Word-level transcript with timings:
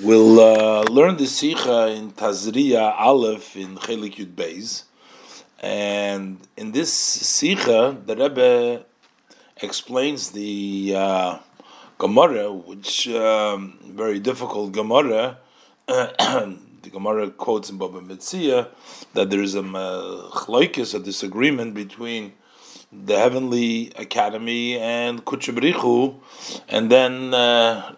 We'll 0.00 0.40
uh, 0.40 0.84
learn 0.84 1.18
the 1.18 1.26
Sikha 1.26 1.88
in 1.88 2.12
Tazria 2.12 2.98
Aleph 2.98 3.54
in 3.54 3.76
Chelik 3.76 4.14
Yud 4.14 4.34
Beis. 4.34 4.84
And 5.60 6.38
in 6.56 6.72
this 6.72 6.90
Sikha, 6.90 7.98
the 8.06 8.16
Rebbe 8.16 8.86
explains 9.60 10.30
the 10.30 10.94
uh, 10.96 11.38
Gemara, 11.98 12.50
which 12.50 13.06
um, 13.08 13.78
very 13.84 14.18
difficult 14.18 14.72
Gemara. 14.72 15.36
the 15.86 16.56
Gemara 16.90 17.30
quotes 17.30 17.68
in 17.68 17.76
Baba 17.76 18.00
Metzia 18.00 18.68
that 19.12 19.28
there 19.28 19.42
is 19.42 19.54
a 19.54 19.60
chlokes, 19.60 20.94
a 20.94 21.00
disagreement 21.00 21.74
between 21.74 22.32
the 22.90 23.18
Heavenly 23.18 23.92
Academy 23.96 24.78
and 24.78 25.22
Kutchabrichu, 25.26 26.14
and 26.66 26.90
then 26.90 27.34
uh, 27.34 27.94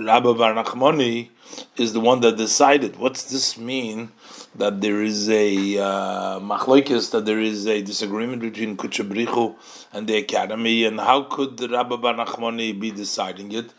Rabbi 0.00 0.32
Bar 0.32 0.54
Nachmani 0.54 1.28
is 1.76 1.92
the 1.92 2.00
one 2.00 2.20
that 2.20 2.36
decided. 2.36 2.96
What's 2.96 3.24
this 3.24 3.58
mean? 3.58 4.12
That 4.54 4.80
there 4.80 5.02
is 5.02 5.28
a 5.28 5.78
uh, 5.78 6.38
that 6.40 7.22
there 7.24 7.38
is 7.38 7.66
a 7.66 7.82
disagreement 7.82 8.42
between 8.42 8.76
Kuchabrichu 8.76 9.54
and 9.92 10.08
the 10.08 10.16
academy, 10.16 10.84
and 10.84 10.98
how 10.98 11.22
could 11.22 11.58
the 11.58 11.68
Rabbi 11.68 11.96
Bar 11.96 12.14
Nachmani 12.14 12.78
be 12.78 12.90
deciding 12.90 13.52
it? 13.52 13.72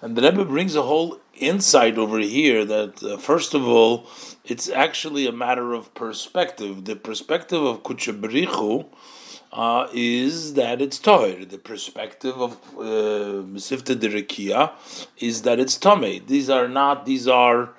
And 0.00 0.14
the 0.14 0.22
Rebbe 0.22 0.44
brings 0.44 0.76
a 0.76 0.82
whole 0.82 1.18
insight 1.34 1.98
over 1.98 2.18
here 2.18 2.64
that, 2.64 3.02
uh, 3.02 3.16
first 3.16 3.54
of 3.54 3.66
all, 3.66 4.06
it's 4.44 4.68
actually 4.68 5.26
a 5.26 5.32
matter 5.32 5.72
of 5.72 5.92
perspective. 5.94 6.84
The 6.84 6.96
perspective 6.96 7.62
of 7.62 7.82
Kuchabrichu 7.82 8.86
uh, 9.52 9.86
is 9.92 10.54
that 10.54 10.80
it's 10.80 10.98
Toher. 10.98 11.48
The 11.48 11.58
perspective 11.58 12.40
of 12.40 12.52
uh, 12.76 13.44
Mesivta 13.44 13.94
Derekia 13.94 14.72
is 15.18 15.42
that 15.42 15.60
it's 15.60 15.78
Tomei. 15.78 16.26
These 16.26 16.48
are 16.48 16.68
not, 16.68 17.04
these 17.04 17.28
are 17.28 17.70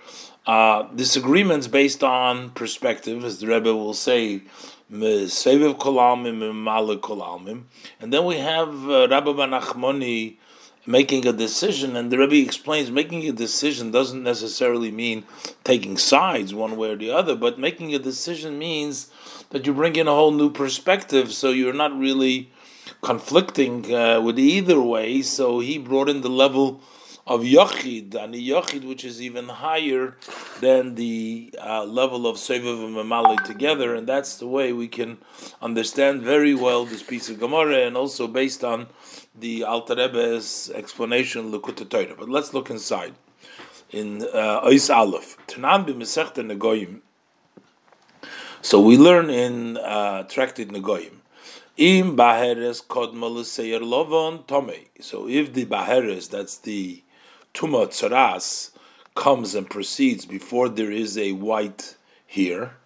uh, 0.46 0.84
disagreements 0.96 1.68
based 1.68 2.04
on 2.04 2.52
perspective, 2.52 3.24
as 3.24 3.40
the 3.40 3.48
Rebbe 3.48 3.74
will 3.74 3.94
say, 3.94 4.44
Seviv 4.92 5.80
Kolalmim, 5.80 6.54
Malik 6.64 7.02
Kolalmim. 7.02 7.64
And 8.00 8.14
then 8.14 8.26
we 8.26 8.38
have 8.38 8.70
uh, 8.90 9.08
Rabbi 9.10 9.32
Banachmoni 9.32 10.38
making 10.86 11.26
a 11.26 11.34
decision, 11.34 11.96
and 11.96 12.12
the 12.12 12.18
Rebbe 12.18 12.36
explains 12.36 12.92
making 12.92 13.28
a 13.28 13.32
decision 13.32 13.92
doesn't 13.92 14.24
necessarily 14.24 14.92
mean 14.92 15.24
taking 15.64 15.98
sides 15.98 16.54
one 16.54 16.76
way 16.76 16.90
or 16.90 16.96
the 16.98 17.12
other, 17.12 17.36
but 17.36 17.58
making 17.58 17.96
a 17.96 18.00
decision 18.00 18.60
means 18.60 19.10
that 19.52 19.66
you 19.66 19.74
bring 19.74 19.96
in 19.96 20.08
a 20.08 20.12
whole 20.12 20.32
new 20.32 20.50
perspective, 20.50 21.32
so 21.32 21.52
you're 21.52 21.74
not 21.74 21.98
really 21.98 22.52
conflicting 23.02 23.94
uh, 23.94 24.20
with 24.20 24.38
either 24.38 24.80
way. 24.80 25.22
So 25.22 25.60
he 25.60 25.78
brought 25.78 26.10
in 26.10 26.22
the 26.22 26.30
level 26.30 26.82
of 27.26 27.42
Yachid, 27.42 28.14
and 28.16 28.34
the 28.34 28.50
Yachid, 28.50 28.84
which 28.84 29.06
is 29.06 29.22
even 29.22 29.48
higher 29.48 30.18
than 30.60 30.96
the 30.96 31.54
uh, 31.62 31.86
level 31.86 32.28
of 32.28 32.36
Sevav 32.36 32.84
and 32.84 32.96
Mamali 32.96 33.42
together, 33.46 33.96
and 33.96 34.06
that's 34.06 34.36
the 34.36 34.48
way 34.48 34.74
we 34.74 34.90
can 34.90 35.20
understand 35.62 36.22
very 36.22 36.54
well 36.54 36.84
this 36.84 37.02
piece 37.02 37.30
of 37.30 37.40
Gemara, 37.40 37.88
and 37.88 37.96
also 37.96 38.28
based 38.28 38.66
on 38.66 38.88
the 39.36 39.64
Alter 39.64 39.96
Rebbe's 39.96 40.70
explanation, 40.74 41.52
Lekut 41.52 41.90
Torah. 41.90 42.16
But 42.18 42.30
let's 42.30 42.54
look 42.54 42.70
inside. 42.70 43.16
In 43.92 44.24
uh, 44.34 44.60
Aleph, 44.64 45.38
Tanan 45.48 45.86
b'Mesechta 45.86 46.44
Negoyim, 46.44 47.02
so 48.66 48.80
we 48.80 48.98
learn 48.98 49.30
in 49.30 49.76
uh, 49.76 50.24
Tractate 50.24 50.70
Negoyim, 50.70 51.18
Im 51.76 52.16
Baheres 52.16 52.82
Kodma 52.82 53.30
L'Seir 53.30 53.82
Lovon 53.82 54.40
Tomei. 54.44 54.88
So 55.02 55.28
if 55.28 55.54
the 55.54 55.66
Baheres, 55.66 56.30
that's 56.30 56.58
the 56.60 57.04
Tuma 57.54 57.88
Tzaras, 57.88 58.72
comes 59.16 59.54
and 59.54 59.70
proceeds 59.70 60.26
before 60.26 60.70
there 60.70 60.92
is 60.92 61.18
a 61.18 61.34
white 61.34 61.98
here, 62.26 62.78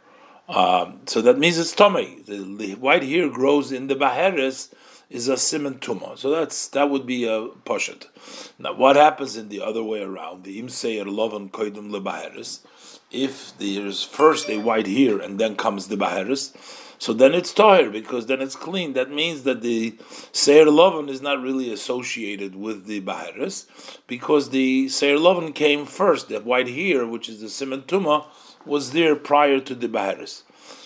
um, 0.49 1.01
so 1.05 1.21
that 1.21 1.37
means 1.37 1.59
it's 1.59 1.75
Tomei. 1.75 2.25
The, 2.25 2.37
the, 2.37 2.73
white 2.75 3.03
here 3.03 3.29
grows 3.29 3.71
in 3.71 3.85
the 3.85 3.95
Baheres 3.95 4.73
is 5.09 5.27
a 5.27 5.37
simon 5.37 5.75
tuma. 5.75 6.17
So 6.17 6.29
that's 6.29 6.67
that 6.69 6.89
would 6.89 7.05
be 7.05 7.25
a 7.25 7.47
poshet. 7.65 8.07
Now, 8.59 8.73
what 8.73 8.95
happens 8.95 9.37
in 9.37 9.49
the 9.49 9.61
other 9.61 9.83
way 9.83 10.01
around? 10.01 10.43
The 10.43 10.59
im 10.59 10.69
seir 10.69 11.05
lovan 11.05 11.49
koidum 11.49 11.89
lebaheres 11.89 12.59
if 13.11 13.57
there's 13.57 14.03
first 14.03 14.49
a 14.49 14.57
white 14.57 14.85
here 14.87 15.19
and 15.19 15.39
then 15.39 15.55
comes 15.55 15.87
the 15.87 15.95
baheris, 15.95 16.53
so 16.99 17.13
then 17.13 17.33
it's 17.33 17.53
tahir 17.53 17.89
because 17.89 18.25
then 18.25 18.41
it's 18.41 18.55
clean. 18.55 18.93
That 18.93 19.11
means 19.11 19.43
that 19.43 19.61
the 19.61 19.97
seir 20.31 20.65
lovan 20.65 21.09
is 21.09 21.21
not 21.21 21.41
really 21.41 21.71
associated 21.71 22.55
with 22.55 22.85
the 22.85 22.99
baheris 23.01 23.67
because 24.07 24.49
the 24.49 24.89
seir 24.89 25.17
lovan 25.17 25.53
came 25.53 25.85
first. 25.85 26.27
The 26.27 26.39
white 26.41 26.67
here, 26.67 27.05
which 27.05 27.29
is 27.29 27.39
the 27.39 27.49
simon 27.49 27.83
tuma, 27.83 28.25
was 28.65 28.91
there 28.91 29.15
prior 29.15 29.59
to 29.61 29.75
the 29.75 29.87
baheris. 29.87 30.43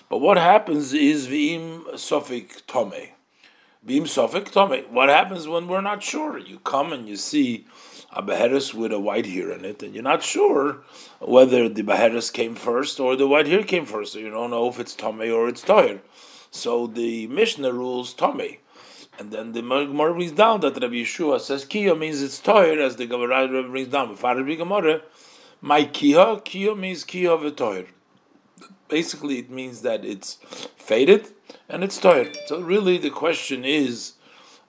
But 0.09 0.19
what 0.19 0.37
happens 0.37 0.93
is 0.93 1.27
v'im 1.27 1.85
sofik 1.93 2.65
tome. 2.67 3.09
V'im 3.85 4.03
sofik 4.03 4.51
tome. 4.51 4.83
What 4.91 5.09
happens 5.09 5.47
when 5.47 5.67
we're 5.67 5.81
not 5.81 6.03
sure? 6.03 6.37
You 6.37 6.59
come 6.59 6.93
and 6.93 7.09
you 7.09 7.15
see 7.15 7.65
a 8.13 8.21
beheres 8.21 8.75
with 8.75 8.91
a 8.91 8.99
white 8.99 9.25
hair 9.25 9.49
in 9.51 9.65
it, 9.65 9.81
and 9.81 9.95
you're 9.95 10.03
not 10.03 10.21
sure 10.21 10.83
whether 11.19 11.67
the 11.67 11.81
beheres 11.81 12.29
came 12.29 12.53
first 12.53 12.99
or 12.99 13.15
the 13.15 13.27
white 13.27 13.47
hair 13.47 13.63
came 13.63 13.87
first. 13.87 14.13
So 14.13 14.19
you 14.19 14.29
don't 14.29 14.51
know 14.51 14.67
if 14.67 14.79
it's 14.79 14.95
Tomei 14.95 15.35
or 15.35 15.47
it's 15.49 15.63
Toyer. 15.63 15.99
So 16.51 16.85
the 16.85 17.25
Mishnah 17.25 17.73
rules 17.73 18.13
Tomei. 18.13 18.59
And 19.17 19.31
then 19.31 19.53
the 19.53 19.61
Gemara 19.61 20.13
brings 20.13 20.33
down 20.33 20.59
that 20.61 20.79
Rabbi 20.79 21.01
Yeshua 21.01 21.39
says 21.39 21.65
Kiyo 21.65 21.97
means 21.97 22.21
it's 22.21 22.39
Toyer, 22.39 22.77
as 22.77 22.97
the 22.97 23.07
Gemara 23.07 23.47
brings 23.63 23.87
down. 23.87 24.15
Gemara, 24.15 25.01
my 25.59 25.85
Kiyo, 25.85 26.43
Kiyo 26.43 26.77
means 26.77 27.03
Kiyo 27.03 27.39
v'Toyer. 27.41 27.87
Basically, 28.87 29.39
it 29.39 29.49
means 29.49 29.81
that 29.81 30.05
it's 30.05 30.37
faded 30.75 31.31
and 31.71 31.85
it's 31.85 31.99
Toyer. 31.99 32.35
So 32.47 32.59
really, 32.59 32.97
the 32.97 33.09
question 33.09 33.63
is 33.63 34.13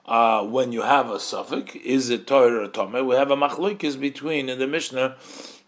uh, 0.05 0.43
when 0.45 0.71
you 0.71 0.83
have 0.83 1.09
a 1.09 1.19
suffix, 1.19 1.75
is 1.75 2.09
it 2.09 2.25
Torah 2.25 2.63
or 2.63 2.67
Tomei? 2.69 3.05
We 3.05 3.15
have 3.15 3.29
a 3.29 3.35
machlokes 3.35 3.99
between 3.99 4.47
in 4.47 4.57
the 4.57 4.67
Mishnah 4.67 5.17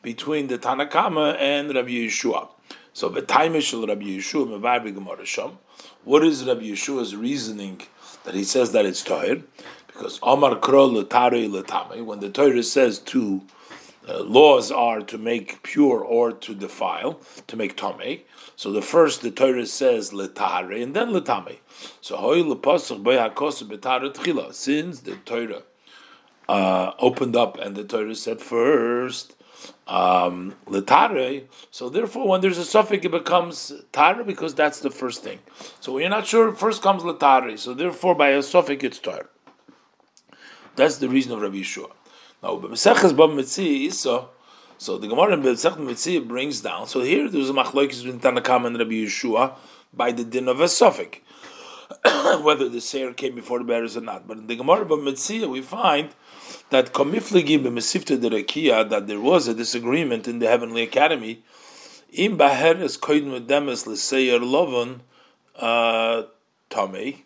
between 0.02 0.48
the 0.48 0.58
Tanakama 0.58 1.36
and 1.38 1.74
Rabbi 1.76 1.90
Yeshua. 1.90 2.48
So 2.94 3.10
v'taimishel 3.10 3.88
Rabbi 3.88 4.06
Yeshua 4.06 4.48
mevabi 4.48 4.94
Gemara 4.94 5.26
Sham. 5.26 5.58
What 6.06 6.24
is 6.24 6.46
Rabbi 6.46 6.62
Yeshua's 6.62 7.16
reasoning 7.16 7.82
that 8.24 8.34
he 8.34 8.46
says 8.46 8.72
that 8.72 8.86
it's 8.86 9.04
Torah? 9.04 9.42
Because 9.88 10.20
Omar 10.24 10.60
Kro 10.60 10.86
l'Tari 10.86 11.48
l'Tame, 11.48 12.06
when 12.06 12.20
the 12.22 12.30
Torah 12.30 12.64
says 12.64 13.00
two 13.00 13.42
uh, 14.08 14.22
laws 14.22 14.72
are 14.72 15.02
to 15.02 15.18
make 15.18 15.64
pure 15.64 16.00
or 16.00 16.32
to 16.32 16.54
defile, 16.54 17.20
to 17.48 17.58
make 17.58 17.76
Tomei. 17.76 18.22
So 18.56 18.72
the 18.72 18.82
first, 18.82 19.22
the 19.22 19.32
Torah 19.32 19.66
says 19.66 20.12
letare 20.12 20.82
and 20.82 20.96
then 20.96 21.10
letame. 21.10 21.58
So 22.02 22.16
hoy 22.18 22.42
lepasach 22.42 23.04
b'yakos 23.04 23.64
betare 23.64 24.14
tchila. 24.14 24.54
Since 24.54 25.02
the 25.02 25.16
Torah 25.18 25.64
uh, 26.48 26.92
opened 27.00 27.36
up 27.36 27.58
and 27.58 27.76
the 27.76 27.84
Torah 27.84 28.16
said 28.16 28.40
first 28.40 29.36
um, 29.88 30.56
letare, 30.68 31.44
so 31.72 31.90
therefore 31.90 32.28
when 32.28 32.42
there's 32.42 32.58
a 32.58 32.66
suffix 32.66 33.06
it 33.06 33.12
becomes 33.12 33.74
tare 33.92 34.24
because 34.24 34.56
that's 34.56 34.80
the 34.80 34.90
first 34.90 35.24
thing. 35.24 35.40
So 35.82 35.94
when 35.94 36.02
you're 36.02 36.10
not 36.10 36.26
sure, 36.26 36.54
first 36.54 36.82
comes 36.82 37.04
letare. 37.04 37.58
So 37.60 37.74
therefore 37.74 38.16
by 38.16 38.30
a 38.30 38.42
suffix 38.42 38.84
it's 38.84 39.00
tare. 39.00 39.30
That's 40.76 40.98
the 40.98 41.10
reason 41.10 41.32
of 41.32 41.42
Rabbi 41.42 41.58
Yeshua. 41.58 41.92
Now, 42.44 42.58
B'Meseches 42.58 43.16
Bab 43.16 43.30
Metzi 43.32 43.92
so 44.78 44.98
the 44.98 45.08
Gemara 45.08 45.34
in 45.34 46.28
brings 46.28 46.62
down. 46.62 46.88
So 46.88 47.02
here 47.02 47.30
there's 47.30 47.50
a 47.50 47.54
machlokes 47.54 48.04
between 48.04 48.20
Tanakam 48.20 48.66
and 48.66 48.78
Rabbi 48.78 49.06
Yeshua 49.06 49.56
by 49.94 50.12
the 50.12 50.24
din 50.24 50.48
of 50.48 50.60
a 50.60 50.68
suffix, 50.68 51.20
whether 52.42 52.68
the 52.68 52.82
seir 52.82 53.14
came 53.14 53.36
before 53.36 53.60
the 53.60 53.66
bearers 53.66 53.96
or 53.96 54.02
not. 54.02 54.28
But 54.28 54.38
in 54.38 54.48
the 54.48 54.56
Gemara 54.56 54.82
of 54.82 55.04
Mitzvah 55.04 55.48
we 55.48 55.62
find 55.62 56.10
that 56.70 56.94
komifligi 56.94 57.60
b'mesifta 57.64 58.18
derekia 58.18 58.90
that 58.90 59.08
there 59.08 59.20
was 59.20 59.48
a 59.48 59.54
disagreement 59.54 60.28
in 60.28 60.40
the 60.40 60.48
heavenly 60.48 60.84
academy. 60.84 61.44
Im 62.12 62.38
baheres 62.38 62.98
koidem 63.00 63.46
demes 63.46 63.88
l'seir 63.88 64.40
lovon 64.40 65.02
uh, 65.56 66.24
tomei. 66.70 67.22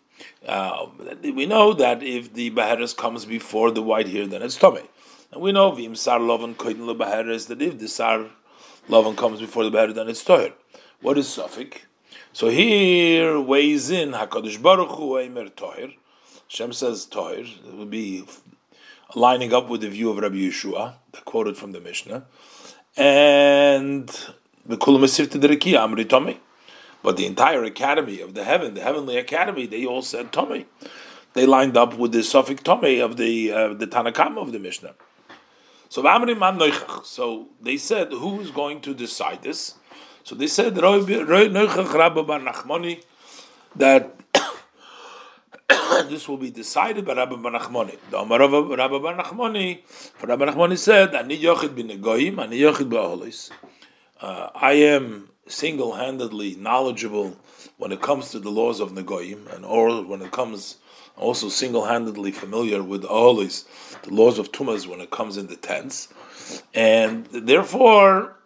Uh, 0.46 0.86
we 1.22 1.46
know 1.46 1.72
that 1.72 2.02
if 2.02 2.32
the 2.34 2.50
baheres 2.50 2.94
comes 2.94 3.24
before 3.24 3.70
the 3.70 3.82
white 3.82 4.06
here, 4.06 4.26
then 4.26 4.42
it's 4.42 4.58
tomei. 4.58 4.86
And 5.32 5.42
we 5.42 5.52
know 5.52 5.70
v'im 5.72 5.96
sar 5.96 6.18
lovan 6.18 6.54
koyin 6.54 6.78
lebaheres 6.78 7.46
that 7.48 7.62
if 7.62 7.78
the 7.78 7.88
sar 7.88 8.26
lovan 8.88 9.16
comes 9.16 9.40
before 9.40 9.64
the 9.64 9.70
beher, 9.70 9.92
then 9.94 10.08
it's 10.08 10.24
toher. 10.24 10.52
What 11.00 11.18
is 11.18 11.28
suffix? 11.28 11.78
So 12.32 12.48
here 12.48 13.40
weighs 13.40 13.90
in 13.90 14.12
Hakadosh 14.12 14.60
Baruch 14.62 14.90
Hu 14.90 15.14
Eimer 15.14 15.50
Toher. 15.50 15.94
Shem 16.46 16.72
says 16.72 17.06
Toher. 17.06 17.44
It 17.44 17.74
would 17.74 17.90
be 17.90 18.24
lining 19.14 19.52
up 19.52 19.68
with 19.68 19.80
the 19.80 19.88
view 19.88 20.10
of 20.10 20.18
Rabbi 20.18 20.36
Yeshua, 20.36 20.94
the 21.12 21.20
quoted 21.22 21.56
from 21.56 21.72
the 21.72 21.80
Mishnah, 21.80 22.24
and 22.96 24.08
the 24.66 24.76
Kulam 24.76 25.02
Sifta 25.04 25.40
Dereki 25.40 25.72
Amri 25.72 26.04
Tomei. 26.04 26.38
But 27.02 27.16
the 27.16 27.26
entire 27.26 27.64
academy 27.64 28.20
of 28.20 28.34
the 28.34 28.44
heaven, 28.44 28.74
the 28.74 28.82
heavenly 28.82 29.16
academy, 29.16 29.66
they 29.66 29.84
all 29.86 30.02
said 30.02 30.32
Tomei. 30.32 30.66
They 31.32 31.46
lined 31.46 31.76
up 31.76 31.96
with 31.96 32.12
the 32.12 32.22
suffix 32.22 32.62
Tomei 32.62 33.04
of 33.04 33.16
the 33.16 33.52
uh, 33.52 33.74
the 33.74 33.86
Tanakama 33.86 34.38
of 34.38 34.52
the 34.52 34.58
Mishnah. 34.58 34.94
So 35.90 36.02
so 37.02 37.48
they 37.60 37.76
said, 37.76 38.12
who 38.12 38.40
is 38.40 38.52
going 38.52 38.80
to 38.82 38.94
decide 38.94 39.42
this? 39.42 39.74
So 40.22 40.36
they 40.36 40.46
said 40.46 40.76
that 40.76 40.84
this 46.08 46.28
will 46.28 46.36
be 46.36 46.50
decided 46.50 47.04
by 47.04 47.14
Rabbi 47.14 47.34
Banachmoni. 47.34 47.98
The 48.08 48.18
Amar 48.18 48.38
Rabbi 48.38 48.54
Banachmoni, 48.54 49.80
Rabbi 50.22 50.44
Banachmoni 50.44 50.78
said, 50.78 51.14
"Ani 51.14 51.38
yochid 51.38 51.70
yochid 52.56 52.88
b'aholis." 52.88 53.50
Uh, 54.20 54.50
I 54.54 54.72
am 54.72 55.28
single-handedly 55.50 56.56
knowledgeable 56.56 57.36
when 57.76 57.92
it 57.92 58.00
comes 58.00 58.30
to 58.30 58.38
the 58.38 58.50
laws 58.50 58.80
of 58.80 58.92
Negoyim, 58.92 59.46
and 59.54 59.64
or 59.64 60.02
when 60.02 60.22
it 60.22 60.30
comes 60.30 60.76
also 61.16 61.48
single-handedly 61.48 62.32
familiar 62.32 62.82
with 62.82 63.02
Aholis, 63.02 63.64
the 64.02 64.14
laws 64.14 64.38
of 64.38 64.52
Tumas 64.52 64.86
when 64.86 65.00
it 65.00 65.10
comes 65.10 65.36
in 65.36 65.48
the 65.48 65.56
tents, 65.56 66.08
and 66.72 67.26
therefore 67.26 68.36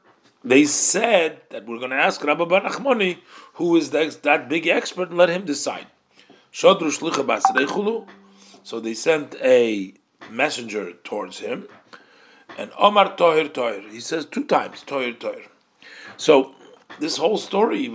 they 0.43 0.65
said 0.65 1.41
that 1.51 1.67
we're 1.67 1.79
going 1.79 1.91
to 1.91 1.97
ask 1.97 2.23
Rabbi 2.25 2.45
Banachmoni, 2.45 3.19
who 3.55 3.77
is 3.77 3.91
that 3.91 4.49
big 4.49 4.67
expert, 4.67 5.09
and 5.11 5.19
let 5.19 5.29
him 5.29 5.45
decide. 5.45 5.87
So 6.53 6.75
they 8.81 8.95
sent 8.95 9.35
a 9.43 9.95
messenger 10.31 10.93
towards 11.05 11.39
him, 11.39 11.69
and 12.59 12.71
Omar 12.79 13.17
Tohir 13.17 13.49
Tohir. 13.50 13.91
He 13.91 14.00
says 14.00 14.27
two 14.27 14.45
times 14.45 14.85
Tohir 14.85 15.17
Tohir. 15.17 15.49
So 16.17 16.55
this 16.99 17.17
whole 17.17 17.38
story, 17.38 17.88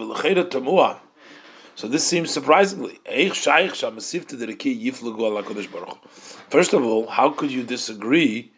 so 1.80 1.88
this 1.88 2.06
seems 2.06 2.30
surprisingly. 2.30 3.00
First 6.50 6.74
of 6.74 6.84
all, 6.84 7.08
how 7.08 7.30
could 7.30 7.52
you 7.52 7.64
disagree 7.64 8.52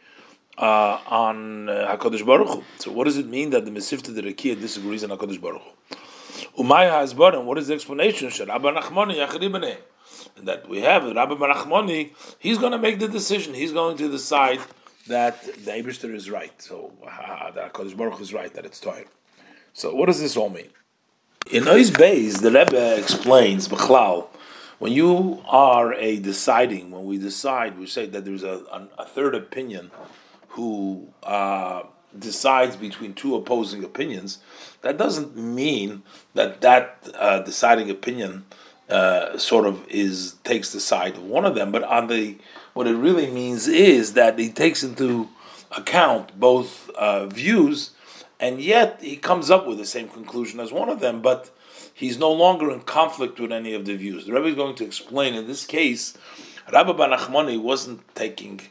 uh, 0.57 0.99
on 1.05 1.69
uh, 1.69 1.95
Hakadosh 1.95 2.25
Baruch 2.25 2.47
Hu? 2.47 2.63
So 2.79 2.91
what 2.91 3.03
does 3.03 3.17
it 3.17 3.27
mean 3.27 3.51
that 3.51 3.65
the 3.65 3.69
Mesivta 3.69 4.15
the 4.15 4.23
Rekiya 4.23 4.59
disagrees 4.59 5.03
on 5.03 5.11
Hakadosh 5.11 5.39
Baruch 5.39 5.61
Hu? 5.61 6.63
Umaya 6.63 6.93
Hasbarim. 7.03 7.43
What 7.45 7.59
is 7.59 7.67
the 7.67 7.75
explanation? 7.75 8.31
And 8.39 8.49
that 10.47 10.67
we 10.67 10.81
have 10.81 11.03
Rabbi 11.03 11.35
Barachmoni. 11.35 12.13
He's 12.39 12.57
going 12.57 12.71
to 12.71 12.79
make 12.79 12.97
the 12.97 13.07
decision. 13.07 13.53
He's 13.53 13.71
going 13.71 13.97
to 13.97 14.09
decide 14.09 14.61
that 15.07 15.43
the 15.43 15.71
Eberster 15.71 16.11
is 16.15 16.31
right. 16.31 16.59
So 16.59 16.91
uh, 17.05 17.51
that 17.51 17.71
Hakadosh 17.71 17.95
Baruch 17.95 18.15
Hu 18.15 18.23
is 18.23 18.33
right. 18.33 18.51
That 18.51 18.65
it's 18.65 18.79
Torah. 18.79 19.05
So 19.73 19.93
what 19.95 20.07
does 20.07 20.19
this 20.19 20.35
all 20.35 20.49
mean? 20.49 20.69
In 21.51 21.63
Ois 21.63 21.91
Beis, 21.91 22.41
the 22.41 22.51
Rebbe 22.51 22.97
explains, 22.97 23.67
Bechlal, 23.67 24.27
when 24.79 24.93
you 24.93 25.43
are 25.47 25.93
a 25.93 26.17
deciding, 26.17 26.91
when 26.91 27.05
we 27.05 27.17
decide, 27.17 27.77
we 27.77 27.85
say 27.85 28.05
that 28.07 28.25
there's 28.25 28.43
a, 28.43 28.63
a, 28.71 28.87
a 28.99 29.05
third 29.05 29.35
opinion 29.35 29.91
who 30.49 31.07
uh, 31.23 31.83
decides 32.17 32.75
between 32.75 33.13
two 33.13 33.35
opposing 33.35 33.83
opinions, 33.83 34.39
that 34.81 34.97
doesn't 34.97 35.35
mean 35.37 36.03
that 36.33 36.61
that 36.61 37.07
uh, 37.15 37.39
deciding 37.39 37.89
opinion 37.89 38.45
uh, 38.89 39.37
sort 39.37 39.65
of 39.65 39.87
is 39.87 40.33
takes 40.43 40.73
the 40.73 40.79
side 40.79 41.15
of 41.15 41.23
one 41.23 41.45
of 41.45 41.55
them, 41.55 41.71
but 41.71 41.83
on 41.83 42.07
the 42.07 42.37
what 42.73 42.87
it 42.87 42.95
really 42.95 43.29
means 43.29 43.67
is 43.67 44.13
that 44.13 44.37
he 44.37 44.49
takes 44.49 44.83
into 44.83 45.29
account 45.75 46.37
both 46.39 46.89
uh, 46.91 47.25
views 47.27 47.91
and 48.41 48.59
yet 48.59 48.99
he 49.01 49.15
comes 49.15 49.51
up 49.51 49.67
with 49.67 49.77
the 49.77 49.85
same 49.85 50.09
conclusion 50.09 50.59
as 50.59 50.71
one 50.71 50.89
of 50.89 50.99
them, 50.99 51.21
but 51.21 51.51
he's 51.93 52.17
no 52.17 52.31
longer 52.31 52.71
in 52.71 52.81
conflict 52.81 53.39
with 53.39 53.51
any 53.51 53.73
of 53.75 53.85
the 53.85 53.95
views. 53.95 54.25
The 54.25 54.33
Rebbe 54.33 54.47
is 54.47 54.55
going 54.55 54.75
to 54.75 54.83
explain 54.83 55.35
in 55.35 55.45
this 55.47 55.65
case, 55.65 56.17
Rabbi 56.73 56.91
Banachmani 56.91 57.61
wasn't 57.61 58.01
taking 58.15 58.61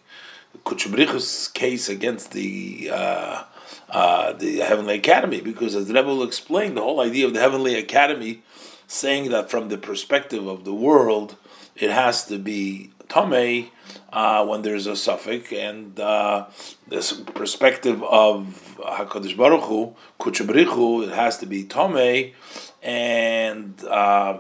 Kutchabrichus 0.65 1.55
case 1.55 1.89
against 1.89 2.33
the 2.33 2.91
uh, 2.93 3.45
uh, 3.89 4.33
the 4.33 4.59
Heavenly 4.59 4.95
Academy, 4.95 5.41
because 5.41 5.75
as 5.75 5.87
the 5.87 5.95
Rebbe 5.95 6.09
will 6.09 6.25
explain, 6.25 6.75
the 6.75 6.83
whole 6.83 7.01
idea 7.01 7.27
of 7.27 7.35
the 7.35 7.41
Heavenly 7.41 7.77
Academy 7.77 8.43
saying 8.87 9.31
that 9.31 9.51
from 9.51 9.69
the 9.69 9.79
perspective 9.79 10.47
of 10.47 10.65
the 10.65 10.75
world, 10.75 11.37
it 11.77 11.91
has 11.91 12.25
to 12.27 12.39
be 12.39 12.91
Tomei, 13.11 13.71
uh, 14.13 14.47
when 14.47 14.63
there's 14.63 14.87
a 14.87 14.97
suffix, 14.97 15.53
and 15.53 15.99
uh, 15.99 16.47
this 16.89 17.13
perspective 17.13 18.03
of 18.05 18.75
Hakadosh 18.79 19.37
Baruch 19.37 19.65
Hu, 19.65 19.95
Kuchabrichu, 20.21 21.07
it 21.07 21.13
has 21.13 21.37
to 21.39 21.47
be 21.47 21.65
Tomei, 21.65 22.35
and 22.83 23.85
uh, 23.85 24.39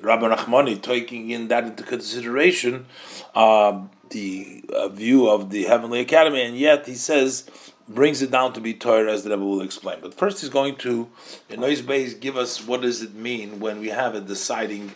Rabbi 0.00 0.34
Nachmani 0.34 0.82
taking 0.82 1.30
in 1.30 1.48
that 1.48 1.64
into 1.64 1.84
consideration, 1.84 2.86
uh, 3.34 3.82
the 4.10 4.64
view 4.90 5.28
of 5.28 5.50
the 5.50 5.64
Heavenly 5.64 6.00
Academy, 6.00 6.42
and 6.42 6.58
yet 6.58 6.86
he 6.86 6.94
says 6.94 7.48
brings 7.88 8.20
it 8.20 8.30
down 8.30 8.52
to 8.52 8.60
be 8.60 8.74
Torah, 8.74 9.12
as 9.12 9.24
the 9.24 9.30
Rebbe 9.30 9.44
will 9.44 9.62
explain. 9.62 9.98
But 10.02 10.12
first, 10.12 10.40
he's 10.40 10.50
going 10.50 10.76
to, 10.76 11.08
in 11.48 11.60
Noise 11.60 11.82
Base, 11.82 12.14
give 12.14 12.36
us 12.36 12.66
what 12.66 12.82
does 12.82 13.02
it 13.02 13.14
mean 13.14 13.60
when 13.60 13.80
we 13.80 13.88
have 13.88 14.14
a 14.14 14.20
deciding 14.20 14.92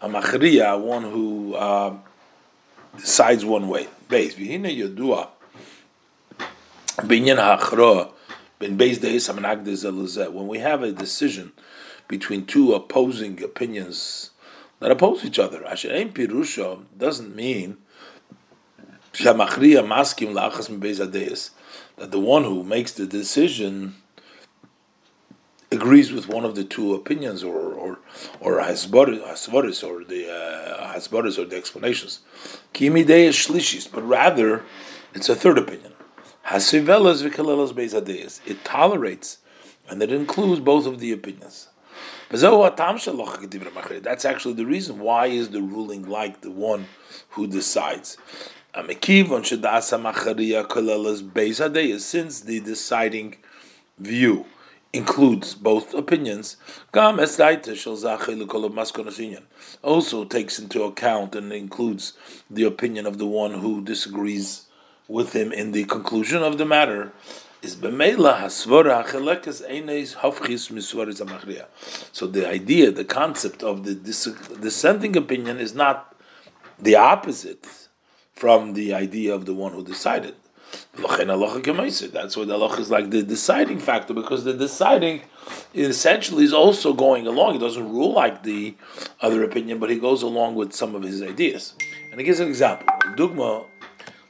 a 0.00 0.08
machriya, 0.08 0.80
one 0.80 1.02
who 1.02 1.54
uh, 1.54 1.96
decides 2.96 3.44
one 3.44 3.68
way. 3.68 3.88
Base. 4.08 4.34
V'hine 4.34 4.76
yodua 4.76 5.28
binyan 6.98 7.36
ha'achra 7.36 8.10
ben 8.58 8.76
beis 8.78 8.98
deis 8.98 9.26
ha'menagdez 9.26 10.32
When 10.32 10.48
we 10.48 10.58
have 10.58 10.82
a 10.82 10.92
decision 10.92 11.52
between 12.08 12.46
two 12.46 12.74
opposing 12.74 13.42
opinions 13.42 14.30
that 14.80 14.90
oppose 14.90 15.24
each 15.24 15.38
other, 15.38 15.66
asher 15.66 15.92
ein 15.92 16.12
pirusha 16.12 16.84
doesn't 16.96 17.34
mean 17.34 17.78
shamachriya 19.12 19.84
maskim 19.84 20.32
la'achas 20.32 20.70
min 20.70 20.80
beis 20.80 21.50
that 21.96 22.10
the 22.10 22.20
one 22.20 22.44
who 22.44 22.62
makes 22.62 22.92
the 22.92 23.06
decision 23.06 23.94
agrees 25.76 26.12
with 26.12 26.26
one 26.28 26.44
of 26.44 26.54
the 26.54 26.64
two 26.64 26.94
opinions 26.94 27.44
or 27.44 27.60
or 27.82 27.98
or 28.40 28.52
hasbaris 28.60 29.80
or 29.88 30.04
the 30.04 30.22
uh, 30.38 30.92
hasbaris 30.94 31.38
or 31.38 31.44
the 31.44 31.56
explanations. 31.56 32.20
Kimidei 32.74 33.28
shlishis, 33.40 33.86
but 33.94 34.02
rather 34.02 34.50
it's 35.14 35.28
a 35.28 35.36
third 35.42 35.58
opinion. 35.58 35.92
Hasivelas 36.46 37.18
v'kalelas 37.24 37.72
beizadeyas. 37.78 38.40
It 38.50 38.64
tolerates 38.64 39.38
and 39.88 40.02
it 40.02 40.12
includes 40.12 40.60
both 40.60 40.86
of 40.86 40.98
the 40.98 41.12
opinions. 41.12 41.68
That's 42.28 42.44
actually 44.24 44.54
the 44.54 44.66
reason 44.66 44.98
why 44.98 45.26
is 45.26 45.50
the 45.50 45.62
ruling 45.62 46.08
like 46.08 46.40
the 46.40 46.50
one 46.50 46.86
who 47.30 47.46
decides. 47.46 48.18
Since 48.74 48.84
the 52.40 52.60
deciding 52.60 53.36
view 53.98 54.46
includes 54.96 55.54
both 55.54 55.94
opinions. 55.94 56.56
Also 59.82 60.24
takes 60.24 60.58
into 60.58 60.82
account 60.82 61.34
and 61.34 61.52
includes 61.52 62.12
the 62.50 62.64
opinion 62.64 63.06
of 63.06 63.18
the 63.18 63.26
one 63.26 63.54
who 63.54 63.82
disagrees 63.82 64.66
with 65.08 65.32
him 65.34 65.52
in 65.52 65.72
the 65.72 65.84
conclusion 65.84 66.42
of 66.42 66.58
the 66.58 66.64
matter. 66.64 67.12
So 67.62 67.76
the 72.26 72.48
idea, 72.48 72.90
the 72.90 73.04
concept 73.04 73.62
of 73.62 73.84
the 73.84 73.94
dissenting 74.60 75.16
opinion 75.16 75.58
is 75.58 75.74
not 75.74 76.14
the 76.78 76.96
opposite 76.96 77.66
from 78.32 78.74
the 78.74 78.92
idea 78.94 79.34
of 79.34 79.46
the 79.46 79.54
one 79.54 79.72
who 79.72 79.82
decided. 79.82 80.36
That's 80.96 82.36
why 82.36 82.44
the 82.44 82.54
Allah 82.54 82.80
is 82.80 82.90
like 82.90 83.10
the 83.10 83.22
deciding 83.22 83.78
factor, 83.78 84.14
because 84.14 84.44
the 84.44 84.54
deciding 84.54 85.22
essentially 85.74 86.44
is 86.44 86.52
also 86.52 86.92
going 86.92 87.26
along. 87.26 87.54
He 87.54 87.58
doesn't 87.58 87.88
rule 87.92 88.12
like 88.12 88.42
the 88.42 88.74
other 89.20 89.42
opinion, 89.44 89.78
but 89.78 89.90
he 89.90 89.98
goes 89.98 90.22
along 90.22 90.54
with 90.54 90.72
some 90.72 90.94
of 90.94 91.02
his 91.02 91.22
ideas. 91.22 91.74
And 92.10 92.18
he 92.20 92.24
gives 92.24 92.40
an 92.40 92.48
example. 92.48 92.86
Dugma, 93.16 93.66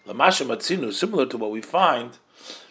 Lamasha 0.06 0.46
Matzinu, 0.46 0.92
similar 0.92 1.26
to 1.26 1.38
what 1.38 1.50
we 1.50 1.60
find, 1.60 2.18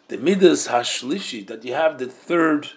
the 0.07 0.17
Midas 0.17 0.67
Hashlishi, 0.67 1.47
that 1.47 1.63
you 1.65 1.73
have 1.73 1.97
the 1.97 2.07
third 2.07 2.69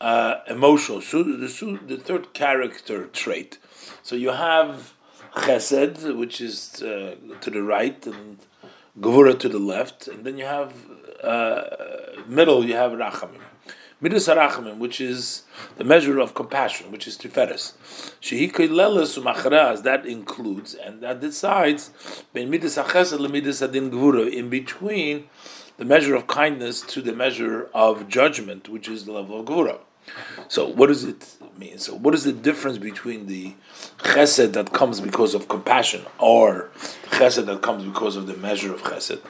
uh, 0.00 0.36
emotional, 0.48 1.00
the, 1.00 1.78
the 1.86 1.96
third 1.96 2.34
character 2.34 3.06
trait. 3.06 3.58
So 4.02 4.14
you 4.14 4.30
have 4.30 4.94
Chesed, 5.34 6.16
which 6.16 6.40
is 6.40 6.82
uh, 6.82 7.16
to 7.40 7.50
the 7.50 7.62
right, 7.62 8.06
and 8.06 8.38
Gevura 9.00 9.38
to 9.38 9.48
the 9.48 9.58
left, 9.58 10.06
and 10.08 10.24
then 10.24 10.38
you 10.38 10.44
have 10.44 10.72
uh, 11.22 11.64
middle. 12.26 12.64
You 12.64 12.74
have 12.74 12.92
Rachamim, 12.92 13.40
Midas 14.00 14.28
Rachamim, 14.28 14.78
which 14.78 15.00
is 15.00 15.42
the 15.76 15.84
measure 15.84 16.20
of 16.20 16.34
compassion, 16.34 16.92
which 16.92 17.08
is 17.08 17.18
Tiferes. 17.18 17.72
Shehikeileles 18.20 19.18
umachraz 19.20 19.82
that 19.82 20.06
includes 20.06 20.74
and 20.74 21.00
that 21.00 21.20
decides 21.20 21.90
ben 22.32 22.50
Midas 22.50 22.76
Achesed 22.76 23.18
lemidas 23.18 23.62
Adin 23.62 23.90
Gevura 23.90 24.32
in 24.32 24.48
between 24.48 25.24
the 25.76 25.84
measure 25.84 26.14
of 26.14 26.28
kindness 26.28 26.80
to 26.82 27.02
the 27.02 27.12
measure 27.12 27.68
of 27.74 28.08
judgment, 28.08 28.68
which 28.68 28.88
is 28.88 29.06
the 29.06 29.12
level 29.12 29.40
of 29.40 29.46
Gevura. 29.46 29.80
So 30.48 30.68
what 30.68 30.86
does 30.86 31.02
it 31.02 31.36
mean? 31.58 31.78
So 31.78 31.94
what 31.94 32.14
is 32.14 32.24
the 32.24 32.32
difference 32.32 32.78
between 32.78 33.26
the 33.26 33.54
chesed 33.98 34.52
that 34.52 34.72
comes 34.72 35.00
because 35.00 35.34
of 35.34 35.48
compassion 35.48 36.04
or 36.18 36.70
chesed 37.10 37.46
that 37.46 37.62
comes 37.62 37.84
because 37.84 38.16
of 38.16 38.26
the 38.26 38.36
measure 38.36 38.72
of 38.74 38.82
chesed? 38.82 39.20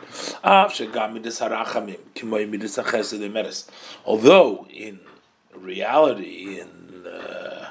Although 4.07 4.66
in 4.71 5.00
reality, 5.54 6.61
in 6.61 7.07
uh, 7.07 7.71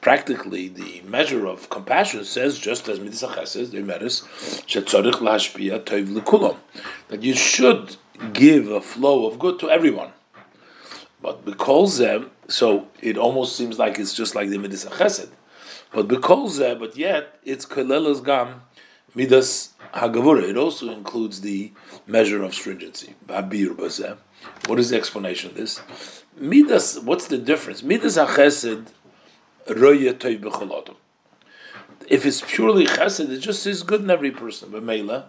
practically, 0.00 0.68
the 0.68 1.02
measure 1.02 1.46
of 1.46 1.68
compassion 1.70 2.24
says 2.24 2.58
just 2.58 2.88
as 2.88 3.00
midas 3.00 3.22
chesed, 3.22 3.70
the 3.70 3.82
meres 3.82 4.22
shetzorich 4.66 5.20
that 7.08 7.22
you 7.22 7.34
should 7.34 7.96
give 8.32 8.70
a 8.70 8.80
flow 8.80 9.26
of 9.26 9.38
good 9.38 9.58
to 9.58 9.70
everyone. 9.70 10.12
But 11.26 11.44
because 11.44 11.98
them, 11.98 12.30
so 12.46 12.86
it 13.02 13.18
almost 13.18 13.56
seems 13.56 13.80
like 13.80 13.98
it's 13.98 14.14
just 14.14 14.36
like 14.36 14.48
the 14.48 14.58
midas 14.58 14.84
chesed. 14.84 15.30
But 15.92 16.06
because 16.06 16.58
them, 16.58 16.78
but 16.78 16.96
yet 16.96 17.40
it's 17.42 17.66
kolelas 17.66 18.24
gam 18.24 18.62
midas 19.12 19.70
hagavura. 19.92 20.48
It 20.48 20.56
also 20.56 20.88
includes 20.92 21.40
the 21.40 21.72
measure 22.06 22.44
of 22.44 22.54
stringency. 22.54 23.16
What 23.26 23.52
is 24.78 24.90
the 24.90 24.96
explanation 24.96 25.50
of 25.50 25.56
this? 25.56 25.82
Midas. 26.36 27.00
What's 27.00 27.26
the 27.26 27.38
difference? 27.38 27.82
Midas 27.82 28.16
hachesed 28.16 28.86
roya 29.68 30.12
toy 30.12 30.38
If 32.08 32.24
it's 32.24 32.40
purely 32.40 32.86
chesed, 32.86 33.30
it 33.30 33.40
just 33.40 33.66
is 33.66 33.82
good 33.82 34.02
in 34.02 34.10
every 34.10 34.30
person. 34.30 34.70
But 34.70 34.84
meila 34.84 35.24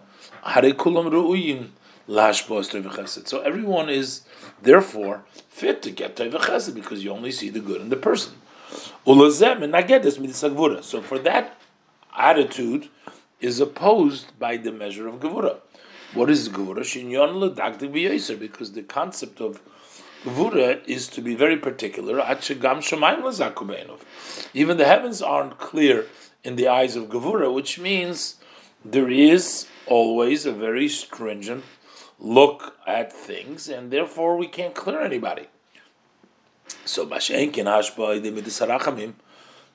so 2.08 3.40
everyone 3.44 3.90
is 3.90 4.22
therefore 4.62 5.24
fit 5.50 5.82
to 5.82 5.90
get 5.90 6.16
Teva 6.16 6.38
Chesed 6.40 6.74
because 6.74 7.04
you 7.04 7.10
only 7.10 7.30
see 7.30 7.50
the 7.50 7.60
good 7.60 7.82
in 7.82 7.90
the 7.90 7.96
person. 7.96 8.32
So 9.04 11.02
for 11.02 11.18
that 11.18 11.60
attitude 12.16 12.88
is 13.40 13.60
opposed 13.60 14.38
by 14.38 14.56
the 14.56 14.72
measure 14.72 15.06
of 15.06 15.16
Gevura. 15.20 15.58
What 16.14 16.30
is 16.30 16.48
Gevura? 16.48 18.40
Because 18.40 18.72
the 18.72 18.82
concept 18.82 19.42
of 19.42 19.60
Gevura 20.24 20.82
is 20.86 21.08
to 21.08 21.20
be 21.20 21.34
very 21.34 21.58
particular. 21.58 22.20
Even 24.54 24.76
the 24.78 24.84
heavens 24.86 25.20
aren't 25.20 25.58
clear 25.58 26.06
in 26.42 26.56
the 26.56 26.68
eyes 26.68 26.96
of 26.96 27.10
Gevura, 27.10 27.52
which 27.52 27.78
means 27.78 28.36
there 28.82 29.10
is 29.10 29.66
always 29.86 30.46
a 30.46 30.52
very 30.52 30.88
stringent 30.88 31.64
look 32.18 32.76
at 32.86 33.12
things, 33.12 33.68
and 33.68 33.90
therefore 33.90 34.36
we 34.36 34.46
can't 34.46 34.74
clear 34.74 35.00
anybody. 35.00 35.46
So 36.84 37.04
the 37.04 37.18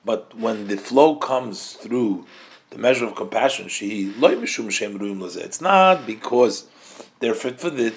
but 0.04 0.34
when 0.36 0.68
the 0.68 0.76
flow 0.76 1.16
comes 1.16 1.72
through 1.72 2.26
the 2.70 2.78
measure 2.78 3.06
of 3.06 3.14
compassion, 3.14 3.68
she 3.68 4.12
it's 5.36 5.60
not 5.60 6.06
because 6.06 6.66
they're 7.20 7.34
fit 7.34 7.60
for 7.60 7.70
it. 7.70 7.94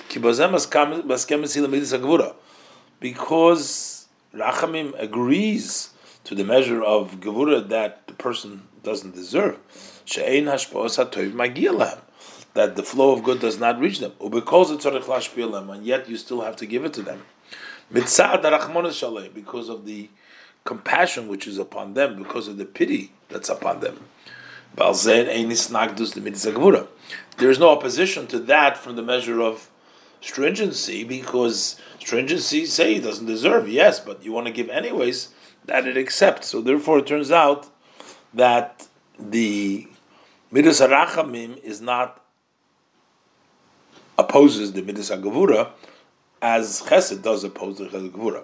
Because 2.99 4.07
Rachamim 4.33 4.93
agrees 4.99 5.89
to 6.23 6.35
the 6.35 6.43
measure 6.43 6.81
of 6.81 7.19
Gevura 7.19 7.67
that 7.69 8.07
the 8.07 8.13
person 8.13 8.67
doesn't 8.83 9.13
deserve. 9.15 9.57
That 12.57 12.75
the 12.75 12.81
flow 12.81 13.11
of 13.11 13.23
good 13.23 13.39
does 13.39 13.59
not 13.59 13.79
reach 13.79 13.99
them. 13.99 14.13
Or 14.17 14.31
because 14.31 14.71
it's 14.71 14.83
and 14.83 15.85
yet 15.85 16.09
you 16.09 16.17
still 16.17 16.41
have 16.41 16.55
to 16.55 16.65
give 16.65 16.83
it 16.85 16.93
to 16.93 17.03
them. 17.03 17.21
Because 17.91 18.19
of 19.69 19.85
the 19.85 20.09
compassion 20.63 21.27
which 21.27 21.45
is 21.45 21.59
upon 21.59 21.93
them, 21.93 22.17
because 22.17 22.47
of 22.47 22.57
the 22.57 22.65
pity 22.65 23.11
that's 23.29 23.49
upon 23.49 23.81
them. 23.81 24.05
There 24.75 24.89
is 27.51 27.59
no 27.59 27.69
opposition 27.69 28.25
to 28.25 28.39
that 28.39 28.75
from 28.75 28.95
the 28.95 29.03
measure 29.03 29.39
of 29.39 29.69
stringency, 30.19 31.03
because 31.03 31.79
stringency 31.99 32.65
say 32.65 32.95
he 32.95 32.99
doesn't 32.99 33.27
deserve, 33.27 33.69
yes, 33.69 33.99
but 33.99 34.25
you 34.25 34.31
want 34.31 34.47
to 34.47 34.51
give 34.51 34.69
anyways, 34.69 35.29
that 35.65 35.85
it 35.85 35.95
accepts. 35.95 36.47
So 36.47 36.61
therefore 36.61 36.97
it 36.97 37.05
turns 37.05 37.29
out 37.29 37.67
that 38.33 38.87
the 39.19 39.87
Midas 40.49 40.81
Arachamim 40.81 41.59
is 41.59 41.81
not 41.81 42.23
opposes 44.17 44.73
the 44.73 44.81
Midas 44.81 45.09
HaGavura 45.11 45.71
as 46.41 46.81
Chesed 46.81 47.21
does 47.21 47.43
oppose 47.43 47.77
the 47.77 47.85
Chesed 47.85 48.11
Gavura. 48.11 48.43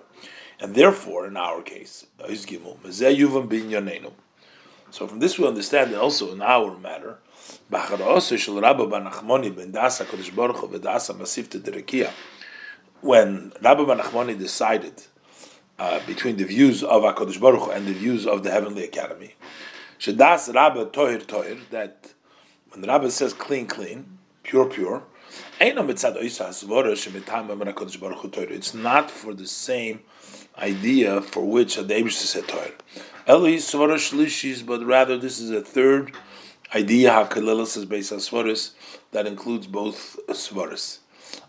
And 0.59 0.75
therefore, 0.75 1.25
in 1.27 1.35
our 1.37 1.61
case, 1.61 2.05
so 4.91 5.07
from 5.07 5.19
this 5.19 5.39
we 5.39 5.47
understand 5.47 5.91
that 5.91 5.99
also 5.99 6.31
in 6.31 6.41
our 6.41 6.77
matter, 6.77 7.19
when 7.69 7.81
Rabbi 13.61 13.83
Banachmoni 13.83 14.37
decided 14.37 15.03
uh, 15.79 15.99
between 16.05 16.37
the 16.37 16.45
views 16.45 16.83
of 16.83 17.01
HaKadosh 17.03 17.41
Baruch 17.41 17.63
Hu 17.63 17.71
and 17.71 17.87
the 17.87 17.93
views 17.93 18.25
of 18.25 18.43
the 18.43 18.51
Heavenly 18.51 18.83
Academy, 18.83 19.33
Rabbi 20.07 20.83
Tohir 20.85 21.25
Tohir, 21.25 21.59
that 21.71 22.13
when 22.69 22.83
Rabbi 22.83 23.09
says 23.09 23.33
clean, 23.33 23.65
clean, 23.65 24.19
pure, 24.43 24.65
pure, 24.65 25.03
it's 25.59 26.03
not 28.73 29.11
for 29.11 29.33
the 29.33 29.47
same 29.47 29.99
idea 30.57 31.21
for 31.21 31.45
which 31.45 31.75
the 31.75 31.83
Abish 31.83 32.13
said 32.13 32.47
Torah. 32.47 32.71
but 34.65 34.85
rather 34.85 35.17
this 35.17 35.39
is 35.39 35.51
a 35.51 35.61
third 35.61 36.11
idea 36.75 37.11
Hakalelis 37.11 37.77
is 37.77 37.85
based 37.85 38.11
on 38.11 38.17
Svaris 38.19 38.71
that 39.11 39.27
includes 39.27 39.67
both 39.67 40.17
Svaris. 40.29 40.99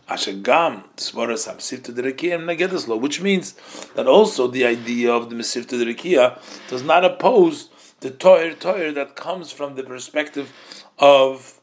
Ashagam 0.08 0.84
Derekia 0.96 2.34
and 2.34 3.02
which 3.02 3.20
means 3.22 3.54
that 3.94 4.06
also 4.06 4.46
the 4.46 4.66
idea 4.66 5.12
of 5.12 5.30
the 5.30 5.36
Mesifta 5.36 5.82
Derekia 5.82 6.38
does 6.68 6.82
not 6.82 7.04
oppose 7.04 7.70
the 8.00 8.10
Torah 8.10 8.92
that 8.92 9.16
comes 9.16 9.50
from 9.50 9.76
the 9.76 9.82
perspective 9.82 10.52
of 10.98 11.60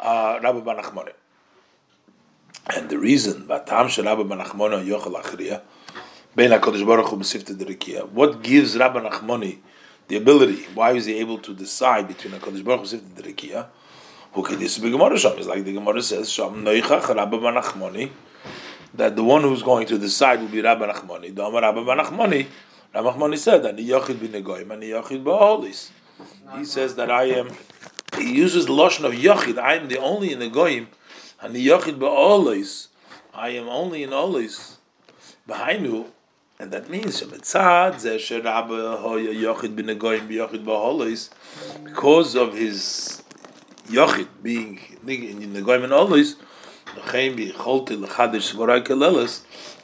uh, 0.00 0.40
Rabbi 0.42 0.60
Banachmone. 0.60 1.12
And 2.66 2.88
the 2.88 2.98
reason, 2.98 3.46
what 3.46 3.66
gives 3.66 3.98
Rabbi 8.78 9.00
Nachmoni 9.00 9.58
the 10.08 10.16
ability, 10.16 10.66
why 10.74 10.92
is 10.92 11.04
he 11.06 11.18
able 11.18 11.38
to 11.38 11.54
decide 11.54 12.08
between 12.08 12.32
HaKadosh 12.34 12.64
Baruch 12.64 12.80
Hu 12.80 12.98
Mesifta 12.98 13.22
Derikia, 13.22 13.66
who 14.32 14.42
can 14.42 14.58
this 14.58 14.78
be 14.78 14.90
Gemara 14.90 15.18
Sham? 15.18 15.38
It's 15.38 15.46
like 15.46 15.64
the 15.64 15.72
Gemara 15.74 16.02
says, 16.02 16.30
Sham 16.30 16.64
Noichach 16.64 17.14
Rabbi 17.14 17.36
Banachmoni, 17.36 18.10
that 18.94 19.14
the 19.14 19.22
one 19.24 19.42
who's 19.42 19.62
going 19.62 19.86
to 19.86 19.98
decide 19.98 20.40
will 20.40 20.48
be 20.48 20.60
Rabbi 20.62 20.90
Nachmoni. 20.90 21.34
Dama 21.34 21.60
Rabbi 21.60 21.80
Banachmoni, 21.80 22.46
Rabbi 22.94 23.10
Nachmoni 23.10 23.38
said 23.38 23.62
that 23.62 23.76
Yochid 23.76 24.20
bin 24.20 24.32
Negoim 24.32 24.70
and 24.70 24.82
Yochid 24.82 25.22
Ba'olis. 25.22 25.90
He 26.56 26.64
says 26.64 26.94
that 26.96 27.10
I 27.10 27.24
am, 27.24 27.50
he 28.18 28.34
uses 28.34 28.66
the 28.66 28.72
Lashon 28.72 29.04
of 29.04 29.12
Yochid, 29.12 29.58
I 29.58 29.74
am 29.74 29.88
the 29.88 29.98
only 29.98 30.32
in 30.32 30.38
the 30.38 30.48
Goyim 30.48 30.88
the 31.52 31.66
Yochid 31.66 31.98
ba'olis, 31.98 32.88
I 33.32 33.50
am 33.50 33.68
only 33.68 34.02
in 34.02 34.10
olis, 34.10 34.76
b'hainu, 35.48 36.06
and 36.58 36.70
that 36.70 36.88
means 36.88 37.20
shemitzad 37.20 37.96
zeh 37.96 38.16
sherabba 38.16 39.00
hoya 39.00 39.34
Yochid 39.34 39.74
b'negoyim 39.74 40.28
b'Yochid 40.28 40.64
ba'olis, 40.64 41.30
because 41.84 42.34
of 42.34 42.54
his 42.54 43.22
Yochid 43.88 44.28
being 44.42 44.78
in 45.06 45.52
the 45.52 45.60
negoyim 45.60 45.84
and 45.84 45.92
olis, 45.92 46.36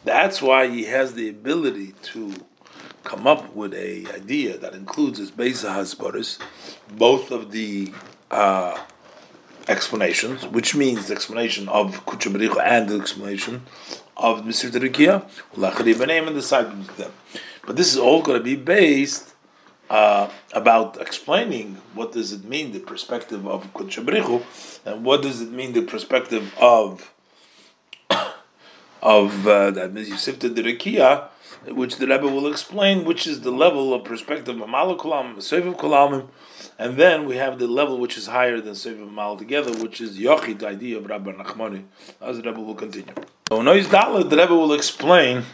that's 0.05 0.43
why 0.43 0.69
he 0.69 0.85
has 0.85 1.14
the 1.14 1.29
ability 1.29 1.95
to 2.02 2.35
come 3.05 3.26
up 3.26 3.55
with 3.55 3.75
a 3.75 4.07
idea 4.14 4.57
that 4.59 4.75
includes 4.75 5.19
his 5.19 5.31
Beisa 5.31 5.75
Hasbaris, 5.75 6.38
both 6.97 7.31
of 7.31 7.50
the 7.50 7.93
uh, 8.31 8.79
explanations, 9.71 10.47
which 10.47 10.75
means 10.75 11.07
the 11.07 11.15
explanation 11.15 11.69
of 11.69 12.05
Kuchabrichu 12.05 12.61
and 12.62 12.89
the 12.89 12.99
explanation 13.00 13.62
of 14.17 14.43
Mr. 14.43 14.71
Terikia, 14.71 15.25
and 16.27 16.35
decide 16.35 16.87
them. 16.97 17.12
But 17.67 17.77
this 17.77 17.93
is 17.93 17.99
all 17.99 18.21
going 18.23 18.39
to 18.39 18.45
be 18.45 18.57
based 18.57 19.35
uh, 19.89 20.29
about 20.53 21.00
explaining 21.00 21.77
what 21.95 22.12
does 22.12 22.33
it 22.33 22.45
mean 22.45 22.73
the 22.73 22.81
perspective 22.81 23.47
of 23.47 23.73
Kuchabrichu, 23.73 24.43
and 24.85 25.05
what 25.05 25.23
does 25.23 25.41
it 25.41 25.50
mean 25.50 25.73
the 25.73 25.83
perspective 25.83 26.53
of 26.61 27.12
of 29.03 29.47
uh, 29.47 29.71
that 29.71 29.93
Yosef 29.95 30.39
Terikia, 30.39 31.29
which 31.67 31.97
the 31.97 32.07
Rebbe 32.07 32.26
will 32.26 32.47
explain, 32.47 33.05
which 33.05 33.26
is 33.26 33.43
the 33.43 33.50
level 33.50 33.93
of 33.93 34.05
perspective 34.05 34.61
of 34.61 34.69
Malakulam, 34.69 35.37
Seviv 35.37 35.76
Kulamim, 35.76 36.29
and 36.79 36.97
then 36.97 37.26
we 37.26 37.37
have 37.37 37.59
the 37.59 37.67
level 37.67 37.99
which 37.99 38.17
is 38.17 38.26
higher 38.26 38.61
than 38.61 38.75
Sefer 38.75 39.05
Mal 39.05 39.37
together, 39.37 39.73
which 39.83 40.00
is 40.00 40.19
Yochid, 40.19 40.61
the 40.61 40.69
idea 40.69 40.97
of 40.97 41.07
Rabbi 41.07 41.33
Nachmani, 41.33 41.85
as 42.21 42.38
the 42.38 42.43
Rebbe 42.43 42.61
will 42.61 42.75
continue. 42.75 43.14
So 43.49 43.61
Nois 43.61 43.85
Dalet, 43.85 44.31
the 44.31 44.37
Rebbe 44.37 44.55
will 44.55 44.73
explain 44.73 45.45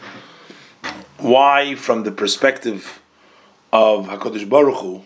why, 1.17 1.75
from 1.75 2.03
the 2.03 2.11
perspective 2.11 3.01
of 3.73 4.07
Hakadosh 4.07 4.47
Baruch 4.47 4.77
Hu, 4.77 5.03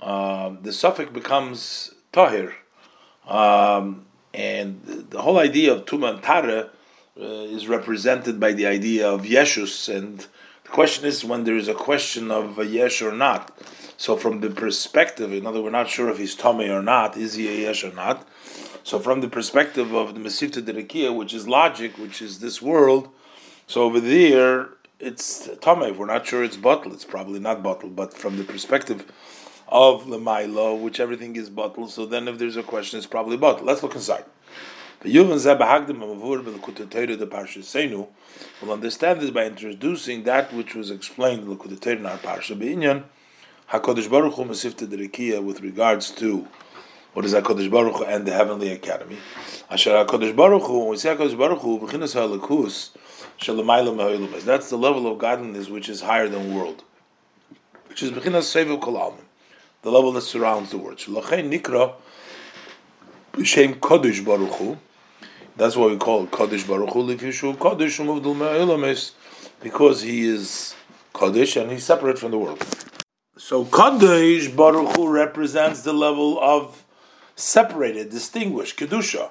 uh, 0.00 0.54
the 0.62 0.72
suffix 0.72 1.10
becomes 1.10 1.92
tahir, 2.12 2.54
um, 3.26 4.06
and 4.32 4.80
the 5.10 5.20
whole 5.22 5.38
idea 5.38 5.72
of 5.72 5.84
tuma 5.84 6.14
and 6.14 6.22
tara 6.22 6.58
uh, 6.58 6.68
Uh, 7.16 7.46
is 7.46 7.68
represented 7.68 8.40
by 8.40 8.52
the 8.52 8.66
idea 8.66 9.08
of 9.08 9.22
yeshus, 9.22 9.88
and 9.88 10.26
the 10.64 10.68
question 10.70 11.04
is 11.04 11.24
when 11.24 11.44
there 11.44 11.56
is 11.56 11.68
a 11.68 11.74
question 11.74 12.28
of 12.28 12.58
a 12.58 12.66
yesh 12.66 13.00
or 13.00 13.12
not. 13.12 13.56
So, 13.96 14.16
from 14.16 14.40
the 14.40 14.50
perspective, 14.50 15.32
in 15.32 15.46
other, 15.46 15.60
words, 15.60 15.72
we're 15.72 15.78
not 15.78 15.88
sure 15.88 16.10
if 16.10 16.18
he's 16.18 16.34
tame 16.34 16.62
or 16.72 16.82
not. 16.82 17.16
Is 17.16 17.34
he 17.34 17.46
a 17.46 17.68
yesh 17.68 17.84
or 17.84 17.92
not? 17.92 18.26
So, 18.82 18.98
from 18.98 19.20
the 19.20 19.28
perspective 19.28 19.94
of 19.94 20.14
the 20.14 20.20
Mesivta 20.20 20.60
Derekia, 20.60 21.16
which 21.16 21.32
is 21.32 21.46
logic, 21.46 21.96
which 21.98 22.20
is 22.20 22.40
this 22.40 22.60
world, 22.60 23.08
so 23.68 23.82
over 23.82 24.00
there 24.00 24.70
it's 24.98 25.48
tame. 25.60 25.96
We're 25.96 26.06
not 26.06 26.26
sure 26.26 26.42
it's 26.42 26.56
bottle. 26.56 26.92
It's 26.92 27.04
probably 27.04 27.38
not 27.38 27.62
bottle, 27.62 27.90
but 27.90 28.12
from 28.12 28.38
the 28.38 28.44
perspective 28.44 29.04
of 29.68 30.08
the 30.08 30.18
Milo, 30.18 30.74
which 30.74 30.98
everything 30.98 31.36
is 31.36 31.48
bottle. 31.48 31.86
So 31.86 32.06
then, 32.06 32.26
if 32.26 32.38
there's 32.38 32.56
a 32.56 32.64
question, 32.64 32.98
it's 32.98 33.06
probably 33.06 33.36
bottle. 33.36 33.64
Let's 33.64 33.84
look 33.84 33.94
inside. 33.94 34.24
We'll 35.06 35.34
understand 38.70 39.20
this 39.20 39.30
by 39.30 39.44
introducing 39.44 40.22
that 40.22 40.52
which 40.54 40.74
was 40.74 40.90
explained 40.90 41.42
in 41.42 41.50
our 41.50 42.16
Parsha 42.16 42.58
B'inyan, 42.58 43.02
HaKadosh 43.70 44.10
Baruch 44.10 44.32
Hu 44.32 44.44
with 45.42 45.60
regards 45.60 46.10
to 46.12 46.48
what 47.12 47.26
is 47.26 47.34
HaKadosh 47.34 47.70
Baruch 47.70 47.96
Hu 47.96 48.04
and 48.04 48.24
the 48.24 48.32
Heavenly 48.32 48.70
Academy. 48.70 49.18
Asher 49.70 49.90
HaKadosh 49.90 50.34
Baruch 50.34 50.62
Hu, 50.62 50.86
we 50.86 50.96
say 50.96 51.14
HaKadosh 51.14 51.36
Baruch 51.36 51.60
Hu, 51.60 51.80
B'chinas 51.80 52.14
That's 54.44 54.70
the 54.70 54.78
level 54.78 55.06
of 55.12 55.18
godliness 55.18 55.68
which 55.68 55.90
is 55.90 56.00
higher 56.00 56.30
than 56.30 56.54
world, 56.54 56.82
which 57.88 58.02
is 58.02 58.10
B'chinas 58.10 58.48
Sevu 58.50 58.80
Kol 58.80 59.18
the 59.82 59.90
level 59.90 60.12
that 60.12 60.22
surrounds 60.22 60.70
the 60.70 60.78
world. 60.78 60.96
Shalachei 60.96 61.46
Nikra, 61.46 61.92
B'Shem 63.34 63.74
Kodesh 63.74 64.24
Baruch 64.24 64.54
Hu, 64.54 64.78
that's 65.56 65.76
why 65.76 65.86
we 65.86 65.96
call 65.96 66.26
Kaddish 66.26 66.64
Baruch 66.64 66.90
Hu 66.90 67.04
Lifishu 67.04 67.56
Kaddish 67.60 68.00
because 69.62 70.02
he 70.02 70.26
is 70.26 70.74
Kaddish 71.12 71.56
and 71.56 71.70
he's 71.70 71.84
separate 71.84 72.18
from 72.18 72.32
the 72.32 72.38
world. 72.38 72.64
So 73.36 73.64
Kaddish 73.64 74.48
Baruch 74.48 74.96
Hu 74.96 75.08
represents 75.08 75.82
the 75.82 75.92
level 75.92 76.42
of 76.42 76.84
separated, 77.36 78.10
distinguished, 78.10 78.76
Kedusha. 78.78 79.30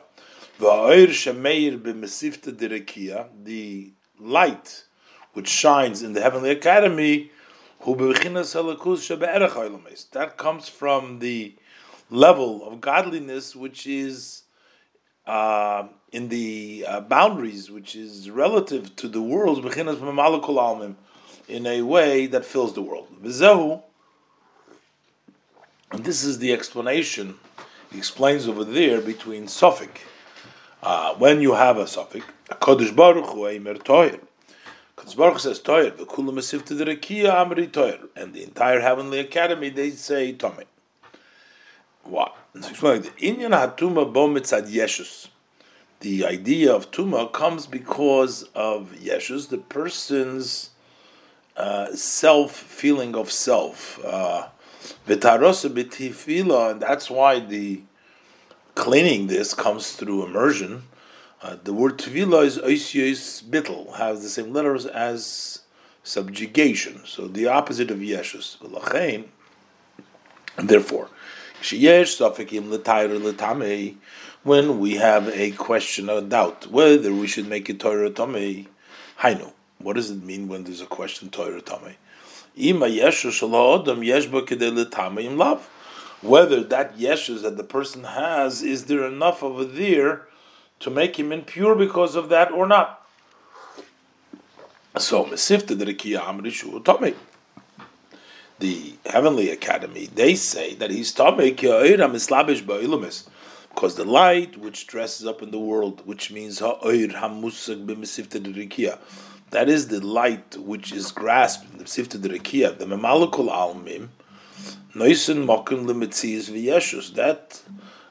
The 3.43 3.93
light 4.19 4.83
which 5.33 5.49
shines 5.49 6.03
in 6.03 6.13
the 6.13 6.21
heavenly 6.21 6.51
academy, 6.51 7.31
that 7.85 8.19
comes 10.37 10.69
from 10.69 11.19
the 11.19 11.55
level 12.09 12.65
of 12.67 12.79
godliness 12.79 13.53
which 13.55 13.85
is 13.87 14.43
uh, 15.25 15.87
in 16.13 16.29
the 16.29 16.85
uh, 16.87 17.01
boundaries, 17.01 17.71
which 17.71 17.95
is 17.95 18.29
relative 18.29 18.95
to 18.95 19.07
the 19.07 19.21
world, 19.21 19.65
in 21.47 21.65
a 21.65 21.81
way 21.81 22.27
that 22.27 22.45
fills 22.45 22.73
the 22.73 22.81
world. 22.81 23.07
And 25.91 26.03
this 26.05 26.23
is 26.23 26.37
the 26.37 26.53
explanation 26.53 27.35
he 27.91 27.97
explains 27.97 28.47
over 28.47 28.63
there 28.63 29.01
between 29.01 29.47
Suffolk. 29.47 30.01
Uh, 30.83 31.15
when 31.15 31.41
you 31.41 31.53
have 31.53 31.77
a 31.77 31.87
Suffolk, 31.87 32.23
a 32.49 32.55
Kodesh 32.55 32.95
Baruch 32.95 33.25
Hu 33.25 33.41
Eimer 33.41 33.81
Toyer. 33.81 34.19
Kodesh 34.95 35.17
Baruch 35.17 35.39
says 35.39 35.59
Toyer, 35.59 35.97
the 35.97 36.05
Kula 36.05 36.31
Masif 36.31 36.63
to 36.65 36.75
the 36.75 36.85
Rekia 36.85 37.33
Amri 37.33 37.67
Toyer, 37.69 38.07
and 38.15 38.33
the 38.33 38.43
entire 38.43 38.81
Heavenly 38.81 39.19
Academy 39.19 39.69
they 39.69 39.91
say 39.91 40.33
Tomei. 40.33 40.65
What? 42.03 42.35
It's 42.53 42.69
explaining 42.69 43.03
the 43.03 43.09
Inyan 43.11 43.51
Hatuma 43.51 44.11
Bo 44.11 44.27
Mitzad 44.27 44.69
Yeshus 44.69 45.29
the 46.03 46.25
idea 46.25 46.71
of 46.71 46.91
tuma 46.91 47.31
comes 47.31 47.65
because 47.65 48.43
of 48.53 48.91
yeshus, 48.91 49.47
the 49.47 49.57
person's 49.57 50.71
uh, 51.55 51.95
self 51.95 52.51
feeling 52.51 53.15
of 53.15 53.31
self. 53.31 54.03
Uh, 54.03 54.49
and 55.07 55.21
that's 56.81 57.09
why 57.09 57.39
the 57.39 57.81
cleaning 58.75 59.27
this 59.27 59.53
comes 59.53 59.93
through 59.93 60.25
immersion. 60.25 60.83
Uh, 61.41 61.55
the 61.63 61.73
word 61.73 61.97
tefillah 61.97 62.45
is 62.45 62.57
oisios 62.57 63.41
bittel, 63.41 63.95
has 63.95 64.23
the 64.23 64.29
same 64.29 64.51
letters 64.51 64.85
as 64.85 65.61
subjugation, 66.03 66.99
so 67.05 67.29
the 67.29 67.47
opposite 67.47 67.89
of 67.89 67.99
yeshus. 67.99 68.57
Therefore, 70.57 71.09
sheyesh 71.61 72.19
safikim 72.19 72.69
l'tayr 72.69 73.07
l'tamei 73.23 73.95
when 74.43 74.79
we 74.79 74.95
have 74.95 75.29
a 75.29 75.51
question 75.51 76.09
or 76.09 76.21
doubt 76.21 76.67
whether 76.67 77.13
we 77.13 77.27
should 77.27 77.47
make 77.47 77.69
it 77.69 77.79
Torah 77.79 78.11
Tomei. 78.11 78.67
Hainu. 79.19 79.53
What 79.79 79.95
does 79.95 80.11
it 80.11 80.21
mean 80.23 80.47
when 80.47 80.65
there's 80.65 80.81
a 80.81 80.85
question 80.85 81.29
Torah 81.29 81.61
Tomei? 81.61 81.95
Whether 86.21 86.63
that 86.63 86.97
yeshus 86.97 87.41
that 87.41 87.57
the 87.57 87.63
person 87.63 88.03
has 88.03 88.61
is 88.61 88.85
there 88.85 89.05
enough 89.05 89.43
over 89.43 89.65
there 89.65 90.27
to 90.79 90.89
make 90.89 91.17
him 91.17 91.31
impure 91.31 91.75
because 91.75 92.15
of 92.15 92.29
that 92.29 92.51
or 92.51 92.67
not? 92.67 93.05
So 94.97 95.25
mesifta 95.25 95.77
the 95.77 95.85
amrishu 95.85 96.83
tomei. 96.83 97.15
The 98.59 98.93
heavenly 99.05 99.49
academy 99.49 100.05
they 100.05 100.35
say 100.35 100.75
that 100.75 100.91
he's 100.91 101.13
tomei 101.13 101.57
ki 101.57 101.67
mislabish 101.67 102.63
ba'ilumis 102.63 103.27
because 103.73 103.95
the 103.95 104.05
light 104.05 104.57
which 104.57 104.85
dresses 104.87 105.25
up 105.25 105.41
in 105.41 105.51
the 105.51 105.59
world, 105.59 106.01
which 106.05 106.31
means 106.31 106.59
that 106.59 106.77
is 109.69 109.87
the 109.87 109.99
light 109.99 110.57
which 110.57 110.91
is 110.91 111.11
grasped 111.11 111.71
in 111.71 111.79
the 111.79 111.85
sifta 111.85 112.19
derikia, 112.19 112.77
the 112.77 112.85
memalakul 112.85 113.51
almim, 113.51 114.09
noisen 114.93 115.45
mokin 115.45 115.85
limitzias 115.85 116.51
v'yeshus. 116.51 117.15
That 117.15 117.63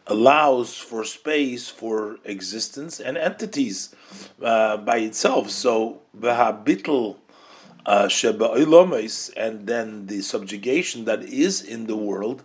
allows 0.08 0.76
for 0.76 1.04
space 1.04 1.68
for 1.68 2.18
existence 2.24 2.98
and 2.98 3.16
entities 3.16 3.94
uh, 4.42 4.78
by 4.78 4.96
itself. 4.98 5.48
So 5.50 6.02
v'habitl 6.18 7.18
uh, 7.86 8.08
sheba 8.08 8.50
and 9.36 9.66
then 9.66 10.06
the 10.06 10.22
subjugation 10.22 11.04
that 11.04 11.22
is 11.22 11.62
in 11.62 11.86
the 11.86 11.96
world 11.96 12.42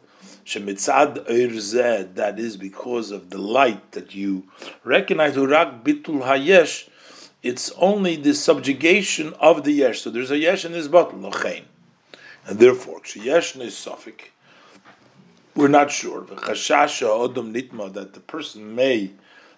Shemitzad 0.48 1.28
Eirzeh, 1.28 2.16
that 2.16 2.40
is 2.40 2.56
because 2.56 3.12
of 3.12 3.32
the 3.32 3.38
light 3.38 3.92
that 3.92 4.16
you 4.16 4.46
recognize, 4.86 5.36
Urak 5.36 5.84
Bitul 5.84 6.24
Hayesh, 6.24 6.88
it's 7.44 7.70
only 7.78 8.16
the 8.16 8.34
subjugation 8.34 9.34
of 9.42 9.66
the 9.66 9.74
Yesh. 9.74 10.00
So 10.00 10.10
there's 10.10 10.32
a 10.32 10.38
Yesh 10.38 10.64
in 10.64 10.72
this 10.72 10.88
bottle, 10.88 11.20
Lochein. 11.20 11.66
And 12.46 12.60
therefore, 12.60 13.02
Yesh 13.14 13.58
is 13.58 13.76
Suffolk, 13.76 14.32
we're 15.54 15.68
not 15.68 15.92
sure. 15.92 16.22
Chashasha 16.22 17.08
Odom 17.08 17.54
Nitma, 17.54 17.92
that 17.94 18.14
the 18.14 18.22
person 18.22 18.74
may 18.74 19.12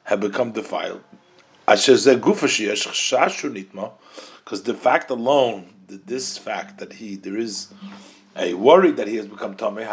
have 0.06 0.22
become 0.22 0.54
defiled. 0.54 1.04
Because 1.68 2.08
the 4.64 4.74
fact 4.74 5.12
alone, 5.12 5.74
this 5.88 6.38
fact 6.40 6.80
that 6.80 6.94
he, 6.94 7.16
there 7.16 7.38
is 7.38 7.68
a 8.40 8.54
worry 8.54 8.92
that 8.92 9.08
he 9.08 9.18
has 9.18 9.28
become 9.28 9.56
tummy. 9.56 9.84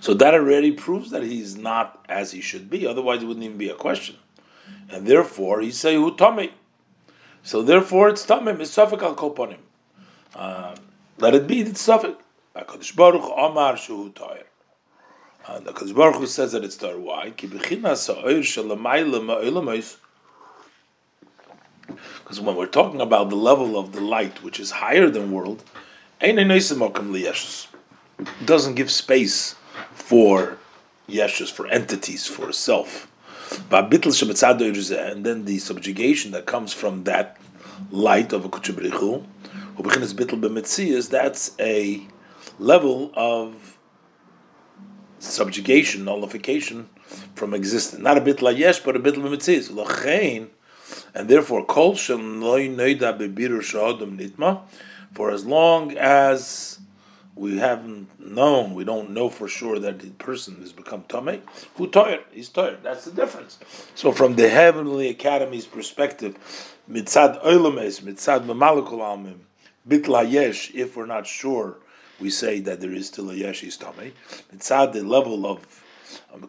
So 0.00 0.14
that 0.14 0.34
already 0.34 0.72
proves 0.72 1.10
that 1.10 1.22
he's 1.22 1.56
not 1.56 2.04
as 2.08 2.32
he 2.32 2.40
should 2.40 2.68
be. 2.68 2.86
Otherwise, 2.86 3.22
it 3.22 3.26
wouldn't 3.26 3.44
even 3.44 3.58
be 3.58 3.68
a 3.68 3.74
question. 3.74 4.16
And 4.90 5.06
therefore, 5.06 5.60
he 5.60 5.70
say 5.70 5.94
who 5.94 6.16
tummy. 6.16 6.52
So 7.42 7.62
therefore, 7.62 8.08
it's 8.08 8.24
tummy. 8.24 8.52
Misafik 8.52 9.02
al 9.02 9.14
koponim. 9.14 9.58
Uh, 10.34 10.74
let 11.18 11.34
it 11.34 11.46
be. 11.46 11.60
It's 11.60 11.86
safik. 11.86 12.16
Hakadosh 12.56 12.96
Baruch 12.96 13.22
Amar 13.22 13.74
Shuhu 13.74 14.12
Toyer. 14.12 14.44
And 15.46 15.66
Hakadosh 15.66 15.94
Baruch 15.94 16.16
Hu 16.16 16.26
says 16.26 16.52
that 16.52 16.64
it's 16.64 16.76
Toyer. 16.76 16.98
Why? 16.98 17.30
Ki 17.30 17.46
b'chinas 17.46 18.12
ha'oir 18.12 18.40
shalamayla 18.40 19.20
ma'olamais 19.20 19.96
because 22.22 22.40
when 22.40 22.56
we're 22.56 22.66
talking 22.66 23.00
about 23.00 23.30
the 23.30 23.36
level 23.36 23.78
of 23.78 23.92
the 23.92 24.00
light, 24.00 24.42
which 24.42 24.58
is 24.60 24.70
higher 24.70 25.08
than 25.08 25.30
world, 25.32 25.64
doesn't 28.44 28.74
give 28.74 28.90
space 28.90 29.54
for 29.92 30.58
yeshus, 31.08 31.50
for 31.50 31.66
entities, 31.68 32.26
for 32.26 32.52
self. 32.52 33.06
And 33.70 33.92
then 35.24 35.44
the 35.44 35.58
subjugation 35.58 36.30
that 36.32 36.46
comes 36.46 36.72
from 36.72 37.04
that 37.04 37.36
light 37.90 38.32
of 38.32 38.44
a 38.44 38.48
kuchabrichu, 38.48 39.24
that's 41.08 41.52
a 41.58 42.06
level 42.58 43.10
of 43.14 43.78
subjugation, 45.18 46.04
nullification 46.04 46.88
from 47.34 47.54
existence. 47.54 48.02
Not 48.02 48.18
a 48.18 48.20
bit 48.20 48.42
la 48.42 48.50
yesh, 48.50 48.80
but 48.80 48.96
a 48.96 48.98
bit 48.98 49.16
la 49.16 49.30
and 51.14 51.28
therefore 51.28 51.64
kol 51.64 51.94
nitma. 53.94 54.62
For 55.12 55.30
as 55.30 55.44
long 55.44 55.96
as 55.96 56.78
we 57.34 57.58
haven't 57.58 58.20
known, 58.20 58.74
we 58.74 58.84
don't 58.84 59.10
know 59.10 59.28
for 59.28 59.48
sure 59.48 59.78
that 59.78 60.00
the 60.00 60.10
person 60.10 60.56
has 60.60 60.72
become 60.72 61.04
Tomei, 61.04 61.40
who 61.76 61.88
tired? 61.88 62.24
He's 62.30 62.48
tired. 62.48 62.82
That's 62.82 63.06
the 63.06 63.12
difference. 63.12 63.58
So 63.94 64.12
from 64.12 64.36
the 64.36 64.48
Heavenly 64.48 65.08
Academy's 65.08 65.66
perspective, 65.66 66.36
mitzad 66.90 67.42
oilames, 67.42 68.02
mitzad 68.02 68.44
mamalakul 68.44 68.98
almim, 68.98 69.38
bitla 69.88 70.30
yesh, 70.30 70.70
if 70.74 70.96
we're 70.96 71.06
not 71.06 71.26
sure, 71.26 71.78
we 72.20 72.28
say 72.28 72.60
that 72.60 72.80
there 72.80 72.92
is 72.92 73.06
still 73.06 73.30
a 73.30 73.34
yesh 73.34 73.64
is 73.64 73.78
Tomei. 73.78 74.12
Mitzad 74.54 74.92
the 74.92 75.02
level 75.02 75.46
of 75.46 75.79
Um, 76.32 76.42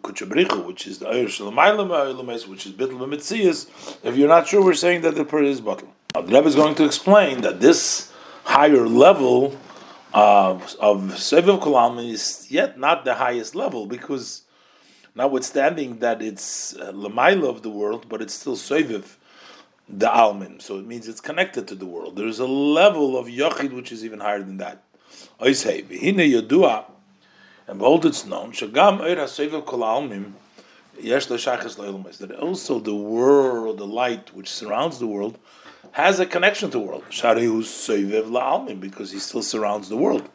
which 0.66 0.88
is 0.88 1.00
the 1.00 1.08
Ayr 1.08 1.26
Shalomailam 1.26 2.48
which 2.48 2.66
is 2.66 2.72
Bitl 2.72 3.00
Mitzias, 3.08 3.98
if 4.04 4.16
you're 4.16 4.28
not 4.28 4.48
sure, 4.48 4.64
we're 4.64 4.74
saying 4.74 5.02
that 5.02 5.16
the 5.16 5.26
prayer 5.26 5.44
is 5.44 5.62
bottle. 5.62 5.90
Uh, 6.14 6.22
the 6.22 6.34
Rebbe 6.34 6.48
is 6.48 6.56
going 6.56 6.76
to 6.76 6.86
explain 6.86 7.42
that 7.42 7.60
this 7.60 8.12
higher 8.44 8.88
level 8.88 9.58
of 10.14 10.76
of 10.80 11.00
Seviv 11.16 11.62
Kolam 11.62 12.06
is 12.06 12.48
yet 12.50 12.78
not 12.78 13.06
the 13.06 13.16
highest 13.16 13.56
level 13.56 13.86
because, 13.86 14.44
notwithstanding 15.16 16.00
that 16.00 16.22
it's 16.22 16.76
uh, 16.76 16.92
of 16.92 17.62
the 17.62 17.70
world, 17.70 18.08
but 18.10 18.22
it's 18.22 18.34
still 18.34 18.56
Seviv 18.56 19.18
the 19.88 20.08
Almin. 20.08 20.62
So 20.62 20.78
it 20.78 20.86
means 20.86 21.08
it's 21.08 21.22
connected 21.22 21.68
to 21.68 21.76
the 21.76 21.86
world. 21.86 22.16
There 22.16 22.28
is 22.28 22.40
a 22.40 22.48
level 22.48 23.18
of 23.18 23.28
Yochid 23.28 23.74
which 23.74 23.92
is 23.92 24.06
even 24.06 24.20
higher 24.20 24.42
than 24.44 24.58
that. 24.58 24.84
And 27.72 27.80
behold, 27.80 28.06
it's 28.06 28.26
known, 28.26 28.52
Shagam 28.52 29.00
Eira 29.00 29.24
Seviv 29.24 29.66
Kol 29.66 29.80
Almim, 29.80 30.34
Yesh 31.00 31.28
that 31.28 32.38
also 32.38 32.80
the 32.80 32.94
world, 32.94 33.78
the 33.78 33.88
light 33.88 34.36
which 34.36 34.50
surrounds 34.50 35.00
the 35.00 35.08
world, 35.08 35.38
has 35.94 36.20
a 36.20 36.26
connection 36.26 36.70
to 36.72 36.80
the 36.80 36.84
world. 36.84 37.06
Sharihu 37.10 37.62
Soivev 37.62 38.26
La'almim, 38.26 38.82
because 38.82 39.14
he 39.14 39.20
still 39.20 39.42
surrounds 39.42 39.88
the 39.88 39.96
world. 39.96 40.28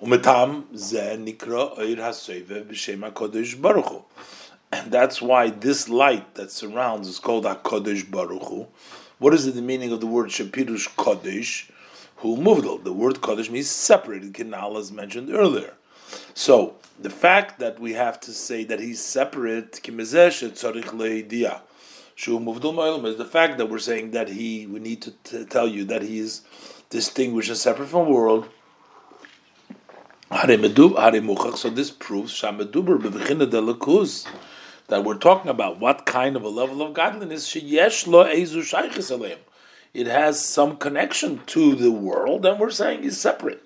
Umetam 0.00 0.74
Ze 0.74 1.18
Nikra 1.18 1.78
Eir 1.78 1.98
HaSoivev 1.98 2.64
B'Shem 2.64 3.12
HaKodesh 3.12 3.60
Baruch 3.60 3.90
Hu. 3.90 4.04
And 4.72 4.90
that's 4.90 5.20
why 5.20 5.50
this 5.50 5.90
light 5.90 6.36
that 6.36 6.50
surrounds 6.50 7.06
is 7.06 7.18
called 7.18 7.44
HaKodesh 7.44 8.10
Baruch 8.10 8.48
Hu. 8.48 8.66
What 9.18 9.34
is 9.34 9.54
the 9.54 9.60
meaning 9.60 9.92
of 9.92 10.00
the 10.00 10.06
word 10.06 10.30
Shapirush 10.30 10.88
Kodesh? 10.96 11.70
Who 12.16 12.38
moved 12.38 12.82
The 12.84 12.94
word 12.94 13.16
Kodesh 13.16 13.50
means 13.50 13.68
separated. 13.68 14.32
Kinal 14.32 14.78
as 14.78 14.90
mentioned 14.90 15.28
earlier. 15.28 15.74
So 16.34 16.76
the 16.98 17.10
fact 17.10 17.58
that 17.58 17.80
we 17.80 17.92
have 17.92 18.20
to 18.20 18.32
say 18.32 18.64
that 18.64 18.80
he's 18.80 19.04
separate, 19.04 19.82
is 19.82 20.42
the 23.16 23.30
fact 23.30 23.58
that 23.58 23.70
we're 23.70 23.78
saying 23.78 24.12
that 24.12 24.28
he, 24.28 24.66
we 24.66 24.80
need 24.80 25.02
to 25.02 25.12
t- 25.24 25.44
tell 25.44 25.66
you 25.66 25.84
that 25.86 26.02
he 26.02 26.18
is 26.18 26.42
distinguished 26.90 27.48
and 27.48 27.58
separate 27.58 27.88
from 27.88 28.08
world. 28.08 28.48
So 30.30 31.70
this 31.70 31.90
proves 31.90 32.32
that 34.88 35.04
we're 35.04 35.14
talking 35.14 35.50
about 35.50 35.80
what 35.80 36.06
kind 36.06 36.36
of 36.36 36.42
a 36.42 36.48
level 36.48 36.82
of 36.82 36.94
godliness 36.94 37.54
it 39.94 40.06
has 40.06 40.42
some 40.42 40.78
connection 40.78 41.42
to 41.46 41.74
the 41.74 41.90
world, 41.90 42.46
and 42.46 42.58
we're 42.58 42.70
saying 42.70 43.04
is 43.04 43.20
separate. 43.20 43.62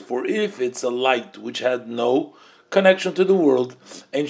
For 0.00 0.26
if 0.26 0.60
it's 0.60 0.82
a 0.82 0.90
light 0.90 1.38
which 1.38 1.58
had 1.58 1.88
no 1.88 2.36
connection 2.70 3.14
to 3.14 3.24
the 3.24 3.34
world, 3.34 3.76
then 4.12 4.26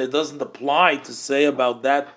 it 0.00 0.10
doesn't 0.10 0.42
apply 0.42 0.96
to 0.96 1.12
say 1.12 1.44
about 1.44 1.82
that 1.82 2.08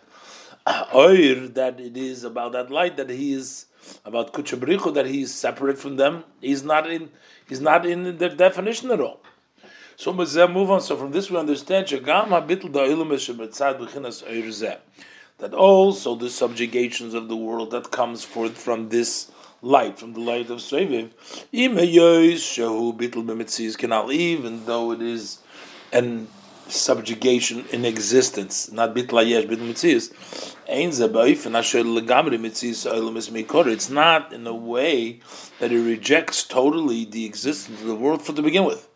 uh, 0.66 0.86
oir 0.94 1.48
that 1.48 1.80
it 1.80 1.98
is 1.98 2.24
about 2.24 2.52
that 2.54 2.70
light 2.72 2.98
that 2.98 3.10
he 3.10 3.34
is 3.34 3.66
about 4.06 4.34
kuchabrichu 4.34 4.94
that 4.94 5.06
he 5.06 5.22
is 5.22 5.34
separate 5.34 5.78
from 5.78 5.96
them. 5.98 6.24
He's 6.42 6.64
not 6.64 6.90
in. 6.90 7.10
He's 7.48 7.62
not 7.62 7.86
in 7.86 8.18
their 8.18 8.36
definition 8.36 8.92
at 8.92 9.00
all. 9.02 9.22
So 9.96 10.14
move 10.14 10.72
on. 10.72 10.82
So 10.82 10.96
from 10.96 11.12
this 11.12 11.30
we 11.30 11.38
understand 11.38 11.92
that 15.40 15.54
also 15.54 16.16
the 16.16 16.30
subjugations 16.30 17.14
of 17.14 17.28
the 17.28 17.36
world 17.36 17.72
that 17.72 17.92
comes 17.92 18.24
forth 18.24 18.58
from 18.58 18.90
this 18.90 19.32
light, 19.62 20.00
from 20.00 20.14
the 20.14 20.20
light 20.20 20.50
of 20.50 20.60
Seviv, 20.60 21.10
even 21.52 21.86
though 24.66 24.92
it 24.92 25.02
is 25.02 25.40
an 25.92 26.28
subjugation 26.68 27.66
in 27.72 27.84
existence, 27.84 28.72
not 28.72 28.94
bitlayesh 28.96 29.48
bit 29.50 29.60
mitzias, 29.60 30.12
it's 33.68 33.90
not 33.90 34.34
in 34.34 34.46
a 34.48 34.54
way 34.54 35.20
that 35.60 35.72
it 35.72 35.80
rejects 35.80 36.44
totally 36.44 37.06
the 37.06 37.26
existence 37.26 37.82
of 37.82 37.88
the 37.88 37.96
world 37.96 38.22
for 38.22 38.34
to 38.34 38.42
begin 38.42 38.66
with. 38.66 38.88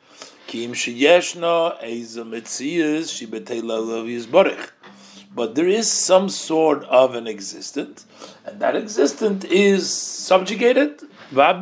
But 5.36 5.56
there 5.56 5.68
is 5.68 5.92
some 5.92 6.30
sort 6.30 6.84
of 6.86 7.16
an 7.16 7.28
existent, 7.28 8.06
and 8.46 8.60
that 8.60 8.76
existent 8.76 9.46
is 9.46 9.92
subjugated. 9.92 11.02
And 11.32 11.62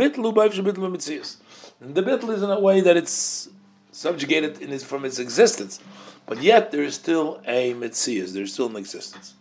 the 1.95 2.03
bitl 2.03 2.35
is 2.35 2.43
in 2.43 2.49
a 2.49 2.59
way 2.59 2.81
that 2.81 2.97
it's 2.97 3.49
subjugated 3.91 4.61
in 4.61 4.71
its, 4.71 4.83
from 4.83 5.05
its 5.05 5.19
existence, 5.19 5.79
but 6.25 6.41
yet 6.41 6.71
there 6.71 6.83
is 6.83 6.95
still 6.95 7.41
a 7.45 7.73
mitzias, 7.73 8.33
there 8.33 8.43
is 8.43 8.53
still 8.53 8.67
an 8.67 8.75
existence. 8.75 9.35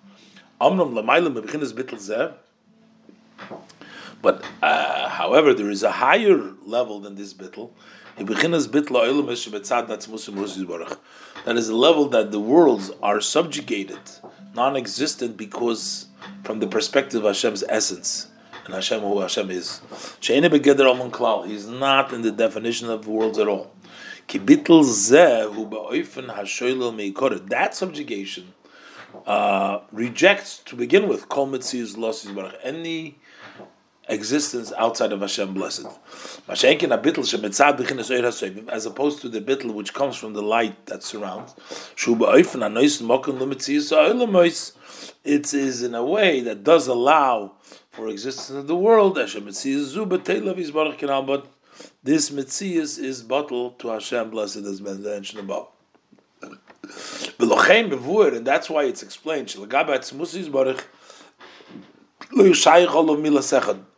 But 4.22 4.44
uh, 4.62 5.08
however, 5.08 5.54
there 5.54 5.70
is 5.70 5.82
a 5.82 5.90
higher 5.90 6.52
level 6.64 7.00
than 7.00 7.14
this 7.14 7.32
bitl. 7.32 7.70
That 11.44 11.56
is 11.56 11.68
a 11.68 11.76
level 11.76 12.08
that 12.08 12.30
the 12.30 12.40
worlds 12.40 12.90
are 13.02 13.20
subjugated, 13.20 14.00
non-existent, 14.54 15.36
because 15.36 16.06
from 16.44 16.60
the 16.60 16.66
perspective 16.66 17.24
of 17.24 17.34
Hashem's 17.34 17.64
essence 17.68 18.28
and 18.64 18.74
Hashem 18.74 19.00
who 19.00 19.20
Hashem 19.20 19.50
is. 19.50 19.80
He's 20.20 21.66
not 21.66 22.12
in 22.12 22.22
the 22.22 22.30
definition 22.30 22.90
of 22.90 23.06
worlds 23.08 23.38
at 23.38 23.48
all. 23.48 23.72
That 27.48 27.70
subjugation 27.72 28.54
uh, 29.26 29.80
rejects 29.90 30.58
to 30.58 30.76
begin 30.76 31.08
with. 31.08 31.28
Any 32.62 33.18
existence 34.10 34.72
outside 34.76 35.12
of 35.12 35.20
Hashem 35.20 35.54
blessed. 35.54 35.86
As 36.48 36.64
opposed 38.86 39.20
to 39.22 39.28
the 39.28 39.40
bittel 39.40 39.72
which 39.74 39.94
comes 39.94 40.16
from 40.16 40.32
the 40.34 40.42
light 40.42 40.86
that 40.86 41.02
surrounds. 41.02 41.54
It 45.22 45.54
is 45.54 45.82
in 45.82 45.94
a 45.94 46.04
way 46.04 46.40
that 46.40 46.64
does 46.64 46.86
allow 46.88 47.52
for 47.90 48.08
existence 48.08 48.50
of 48.50 48.66
the 48.66 48.76
world. 48.76 49.14
But 49.14 49.24
this 52.02 52.30
mitzias 52.30 52.98
is 52.98 53.22
bottled 53.22 53.78
to 53.78 53.88
Hashem 53.88 54.30
blessed 54.30 54.56
as 54.56 54.80
mentioned 54.80 55.40
above. 55.40 55.68
And 56.42 56.58
that's 58.46 58.70
why 58.70 58.84
it's 58.84 59.02
explained 59.02 59.48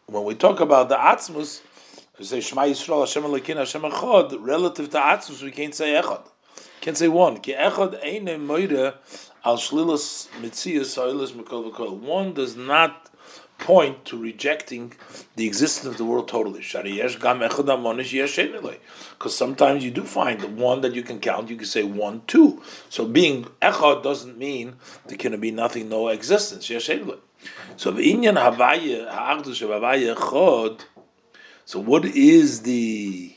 when 0.06 0.24
we 0.24 0.34
talk 0.34 0.60
about 0.60 0.88
the 0.88 0.96
Atzmus, 0.96 1.60
we 2.18 2.24
say 2.24 2.40
Shema 2.40 2.62
Yisrael, 2.62 3.00
Hashem 3.00 3.22
Elokin, 3.22 3.56
Hashem 3.56 3.82
Echad, 3.82 4.36
relative 4.40 4.90
to 4.90 4.98
Atzmus, 4.98 5.42
we 5.42 5.50
can't 5.50 5.74
say 5.74 6.00
Echad. 6.00 6.26
Can't 6.80 6.98
say 6.98 7.08
one. 7.08 7.38
Ki 7.38 7.54
Echad 7.54 8.04
Eine 8.04 8.38
Moide 8.38 8.94
al 9.44 9.56
Shlilas 9.56 10.28
Mitzias 10.40 10.96
V'kol. 10.96 11.98
One 11.98 12.34
does 12.34 12.56
not 12.56 13.08
point 13.58 14.04
to 14.04 14.18
rejecting 14.18 14.92
the 15.36 15.46
existence 15.46 15.86
of 15.86 15.96
the 15.96 16.04
world 16.04 16.28
totally. 16.28 16.60
Because 16.60 17.16
sometimes 19.36 19.84
you 19.84 19.92
do 19.92 20.02
find 20.02 20.40
the 20.40 20.48
one 20.48 20.80
that 20.80 20.94
you 20.94 21.02
can 21.02 21.20
count, 21.20 21.48
you 21.48 21.56
can 21.56 21.66
say 21.66 21.84
one, 21.84 22.22
two. 22.26 22.60
So 22.88 23.06
being 23.06 23.44
echad 23.62 24.02
doesn't 24.02 24.36
mean 24.36 24.74
there 25.06 25.16
can 25.16 25.38
be 25.40 25.52
nothing, 25.52 25.88
no 25.88 26.08
existence. 26.08 26.68
So 27.76 27.92
inyan 27.92 28.36
Havaya, 28.36 29.10
Ha'achdus 29.10 29.62
Havaya 29.66 30.16
Chod. 30.16 30.84
So 31.64 31.80
what 31.80 32.04
is 32.04 32.62
the 32.62 33.34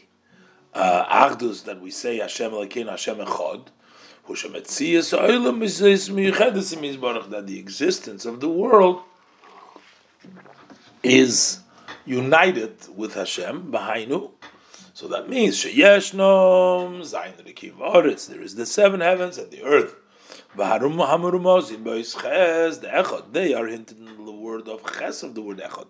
uh, 0.73 1.35
that 1.35 1.79
we 1.81 1.91
say 1.91 2.17
Hashem 2.17 2.51
Elokeinu 2.51 2.89
Hashem 2.89 3.17
Echad? 3.17 3.67
That 7.29 7.43
the 7.45 7.59
existence 7.59 8.25
of 8.25 8.39
the 8.39 8.49
world 8.49 9.03
is 11.03 11.59
united 12.05 12.75
with 12.95 13.13
Hashem, 13.13 13.71
Bahainu. 13.71 14.31
So 14.93 15.07
that 15.09 15.29
means 15.29 15.63
Sheyeshnom, 15.63 17.01
Zayin 17.01 17.45
Rekiv 17.45 18.27
There 18.27 18.41
is 18.41 18.55
the 18.55 18.65
seven 18.65 19.01
heavens 19.01 19.37
and 19.37 19.51
the 19.51 19.61
earth. 19.63 19.95
V'harum 20.55 21.05
hamurumos 21.05 21.73
in 21.73 21.83
bois 21.83 21.97
ches 21.97 22.77
the 22.77 22.87
echad. 22.87 23.33
They 23.33 23.53
are 23.53 23.67
hinted 23.67 23.97
in 23.97 24.25
the 24.25 24.31
word 24.31 24.69
of 24.69 24.85
ches 24.85 25.23
of 25.23 25.35
the 25.35 25.41
word 25.41 25.57
echad. 25.57 25.87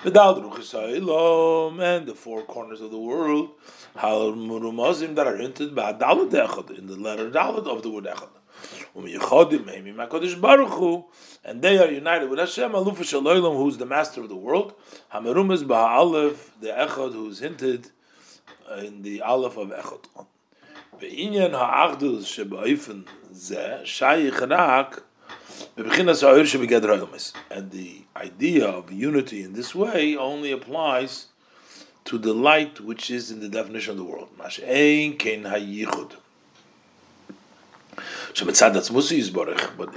V'dal 0.00 1.80
and 1.80 2.06
the 2.06 2.14
four 2.14 2.42
corners 2.42 2.80
of 2.80 2.90
the 2.90 2.98
world. 2.98 3.50
Hamurumos 3.96 5.14
that 5.14 5.26
are 5.26 5.36
hinted 5.36 5.76
by 5.76 5.92
dalet 5.92 6.30
echad 6.30 6.76
in 6.76 6.88
the 6.88 6.96
letter 6.96 7.30
dalet 7.30 7.66
of 7.66 7.82
the 7.82 7.90
word 7.90 8.04
echad. 8.04 8.28
Um 8.94 9.04
HaKadosh 9.04 11.04
and 11.44 11.62
they 11.62 11.78
are 11.78 11.90
united 11.90 12.28
with 12.28 12.38
Hashem, 12.38 12.72
Alufa 12.72 12.98
Shaloilam, 12.98 13.56
who 13.56 13.68
is 13.68 13.78
the 13.78 13.86
master 13.86 14.20
of 14.20 14.28
the 14.28 14.36
world, 14.36 14.74
Hamarum 15.12 15.52
is 15.52 15.62
Aleph, 15.62 16.52
the 16.60 16.68
Echad, 16.68 17.12
who 17.12 17.28
is 17.28 17.40
hinted 17.40 17.90
in 18.78 19.02
the 19.02 19.22
Aleph 19.22 19.56
of 19.56 19.70
Echad. 19.70 20.04
Ve'inyan 21.00 21.52
ha'achdus 21.52 22.26
sheba'ifen 22.26 23.06
ra'ilmes. 26.82 27.32
And 27.50 27.70
the 27.70 28.02
idea 28.16 28.66
of 28.66 28.92
unity 28.92 29.42
in 29.42 29.52
this 29.52 29.74
way 29.74 30.16
only 30.16 30.52
applies 30.52 31.26
to 32.04 32.18
the 32.18 32.32
light 32.32 32.80
which 32.80 33.10
is 33.10 33.30
in 33.30 33.40
the 33.40 33.48
definition 33.48 33.92
of 33.92 33.98
the 33.98 34.04
world. 34.04 34.28
But 34.36 34.58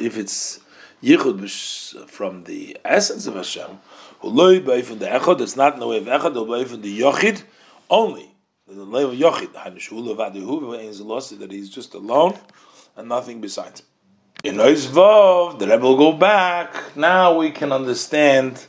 if 0.01 0.17
it's 0.17 0.59
yichud 1.03 2.09
from 2.09 2.43
the 2.43 2.77
essence 2.85 3.27
of 3.27 3.35
Hashem, 3.35 3.79
it's 4.23 5.55
not 5.55 5.73
in 5.73 5.79
the 5.79 5.87
way 5.87 5.97
of 5.97 6.05
echad, 6.05 6.81
the 6.81 6.99
yochid 6.99 7.43
only. 7.89 8.31
The 8.67 8.85
way 8.85 9.03
of 9.03 9.11
yochid, 9.11 9.55
that 11.39 11.51
he's 11.51 11.69
just 11.69 11.93
alone 11.93 12.37
and 12.95 13.09
nothing 13.09 13.41
besides. 13.41 13.83
In 14.43 14.55
Oizvov, 14.55 15.59
the 15.59 15.67
Rebbe 15.67 15.81
will 15.81 15.97
go 15.97 16.11
back. 16.13 16.95
Now 16.95 17.37
we 17.37 17.51
can 17.51 17.71
understand 17.71 18.65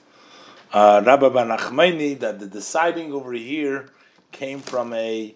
uh, 0.72 1.02
Rabbi 1.04 1.28
Banachmeni 1.28 2.18
that 2.20 2.38
the 2.40 2.46
deciding 2.46 3.12
over 3.12 3.32
here 3.32 3.90
came 4.32 4.60
from 4.60 4.92
a 4.94 5.34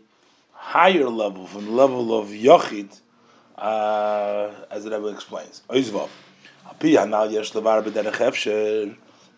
higher 0.53 1.09
level, 1.09 1.47
from 1.47 1.67
the 1.67 1.71
level 1.73 2.19
of 2.19 2.29
yochid 2.29 2.99
uh, 3.57 4.51
as 4.71 4.85
the 4.85 4.91
Rebbe 4.91 5.09
explains. 5.09 5.63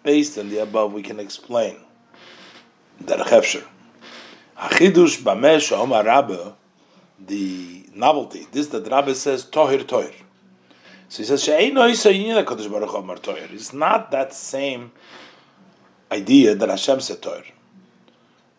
Based 0.03 0.37
on 0.39 0.49
the 0.51 0.59
above, 0.59 0.93
we 0.93 1.03
can 1.03 1.21
explain 1.21 1.77
derech 3.03 3.27
hefsher. 3.27 3.65
Achidush 4.57 5.23
bamesh 5.23 5.73
omar 5.73 6.05
Rabbe, 6.05 6.55
the 7.27 7.87
novelty. 7.95 8.47
This 8.53 8.69
that 8.69 8.87
Rabbe 8.91 9.15
says 9.15 9.45
tohir 9.45 9.85
tohir. 9.85 10.15
So 11.09 11.23
he 11.23 11.25
says 11.25 11.47
It's 13.53 13.73
not 13.73 14.11
that 14.11 14.35
same 14.35 14.93
idea 16.11 16.55
that 16.55 16.69
Hashem 16.69 17.01
said 17.01 17.21
tohir. 17.23 17.45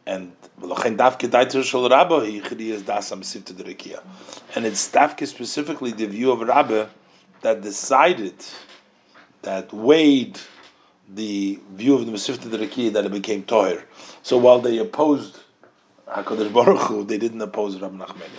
And 0.06 0.34
and 0.66 0.70
it's 4.66 4.90
Dafke 4.90 5.28
specifically 5.28 5.92
the 5.92 6.06
view 6.06 6.32
of 6.32 6.40
Rabbe 6.42 6.90
that 7.42 7.62
decided, 7.62 8.36
that 9.42 9.74
weighed 9.74 10.40
the 11.14 11.60
view 11.72 11.96
of 11.96 12.06
the 12.06 12.12
Masifta 12.12 12.50
Derekia 12.50 12.94
that 12.94 13.06
it 13.06 13.12
became 13.12 13.44
Toher. 13.44 13.84
So 14.22 14.38
while 14.38 14.60
they 14.60 14.78
opposed 14.78 15.40
HaKadosh 16.14 16.54
Baruch 16.54 16.82
Hu, 16.82 17.04
they 17.04 17.18
didn't 17.18 17.42
oppose 17.42 17.80
Rabbi 17.82 18.06
Nachmani. 18.06 18.30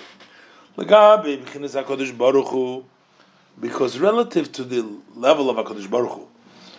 Because 3.61 3.99
relative 3.99 4.53
to 4.53 4.65
the 4.65 4.99
level 5.15 5.51
of 5.51 5.57
HaKadosh 5.57 5.91
Baruch 5.91 6.13
Hu, 6.13 6.29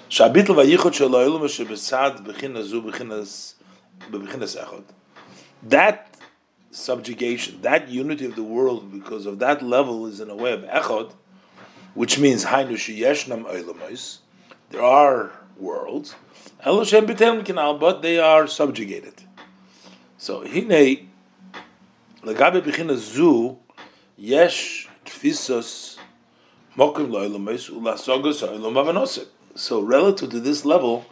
Shabitl 0.09 0.55
vayichot 0.55 0.93
shelo 0.93 1.25
ilum 1.25 1.41
shebesad 1.43 2.25
bechinas 2.25 2.65
zu 2.65 2.81
bechinas 2.81 3.55
bechinas 4.11 4.55
echad 4.55 4.83
that 5.63 6.15
subjugation, 6.71 7.61
that 7.61 7.87
unity 7.89 8.25
of 8.25 8.35
the 8.35 8.43
world, 8.43 8.91
because 8.91 9.25
of 9.25 9.39
that 9.39 9.63
level, 9.63 10.05
is 10.05 10.19
in 10.19 10.29
a 10.29 10.35
way 10.35 10.53
of 10.53 10.61
echod, 10.61 11.11
which 11.93 12.19
means 12.19 12.45
hainu 12.45 12.73
yeshnam 12.73 13.45
oilamais. 13.45 14.19
There 14.69 14.83
are 14.83 15.31
worlds, 15.57 16.15
eloshem 16.65 17.07
b'telem 17.07 17.43
kinal, 17.43 17.79
but 17.79 18.01
they 18.01 18.19
are 18.19 18.45
subjugated. 18.47 19.24
So 20.25 20.41
hine 20.41 21.07
legabe 22.23 22.59
b'china 22.59 22.97
zu 22.97 23.59
yesh 24.17 24.87
tfisos 25.05 25.99
mokim 26.75 27.11
loilamais 27.11 27.69
ulasogos 27.69 28.41
oilam 28.41 29.27
So 29.53 29.81
relative 29.81 30.31
to 30.31 30.39
this 30.39 30.65
level, 30.65 31.05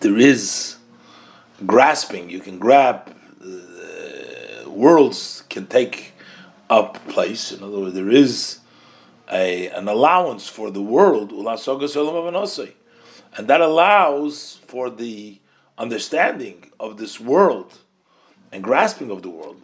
there 0.00 0.18
is 0.18 0.78
grasping. 1.64 2.28
You 2.28 2.40
can 2.40 2.58
grab. 2.58 3.14
Uh, 3.40 4.68
worlds 4.68 5.44
can 5.48 5.68
take 5.68 6.14
up 6.68 7.06
place. 7.06 7.52
In 7.52 7.62
other 7.62 7.78
words, 7.78 7.94
there 7.94 8.10
is 8.10 8.58
a, 9.30 9.68
an 9.68 9.86
allowance 9.86 10.48
for 10.48 10.72
the 10.72 10.82
world, 10.82 11.30
and 11.30 11.46
that 13.48 13.60
allows 13.60 14.58
for 14.66 14.90
the 14.90 15.38
understanding 15.78 16.70
of 16.78 16.96
this 16.96 17.18
world 17.20 17.78
and 18.50 18.62
grasping 18.62 19.10
of 19.10 19.22
the 19.22 19.30
world. 19.30 19.56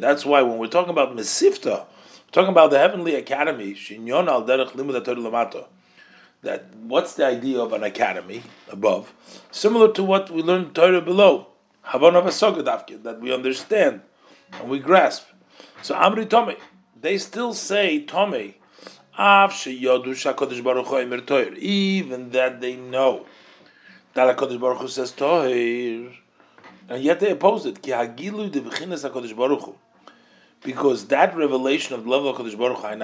That's 0.00 0.26
why 0.26 0.42
when 0.42 0.58
we're 0.58 0.66
talking 0.66 0.90
about 0.90 1.14
Mesifta, 1.14 1.64
we're 1.64 2.32
talking 2.32 2.50
about 2.50 2.70
the 2.70 2.78
Heavenly 2.78 3.14
Academy, 3.14 3.74
that 6.42 6.74
what's 6.74 7.14
the 7.14 7.24
idea 7.24 7.60
of 7.60 7.72
an 7.72 7.84
academy 7.84 8.42
above? 8.70 9.14
Similar 9.50 9.92
to 9.92 10.02
what 10.02 10.30
we 10.30 10.42
learned 10.42 10.74
Torah 10.74 11.00
below, 11.00 11.46
that 11.92 13.18
we 13.20 13.32
understand 13.32 14.00
and 14.52 14.68
we 14.68 14.78
grasp. 14.78 15.26
So 15.82 15.94
Amri 15.94 16.26
Tomei, 16.26 16.58
they 17.00 17.16
still 17.18 17.54
say 17.54 18.04
Tomei, 18.04 18.54
even 19.16 19.80
that 22.30 22.60
they 22.60 22.76
know 22.76 23.26
that 24.14 24.36
HaKadosh 24.36 24.60
Baruch 24.60 24.78
Hu 24.78 24.88
says 24.88 25.12
Tohir, 25.12 26.14
and 26.88 27.02
yet 27.02 27.20
they 27.20 27.30
oppose 27.30 27.66
it. 27.66 27.80
Because 30.62 31.06
that 31.06 31.36
revelation 31.36 31.94
of 31.94 32.04
the 32.04 32.10
level 32.10 32.30
of 32.30 32.36
HaKadosh 32.36 32.58
Baruch 32.58 32.78
Hu, 32.80 32.96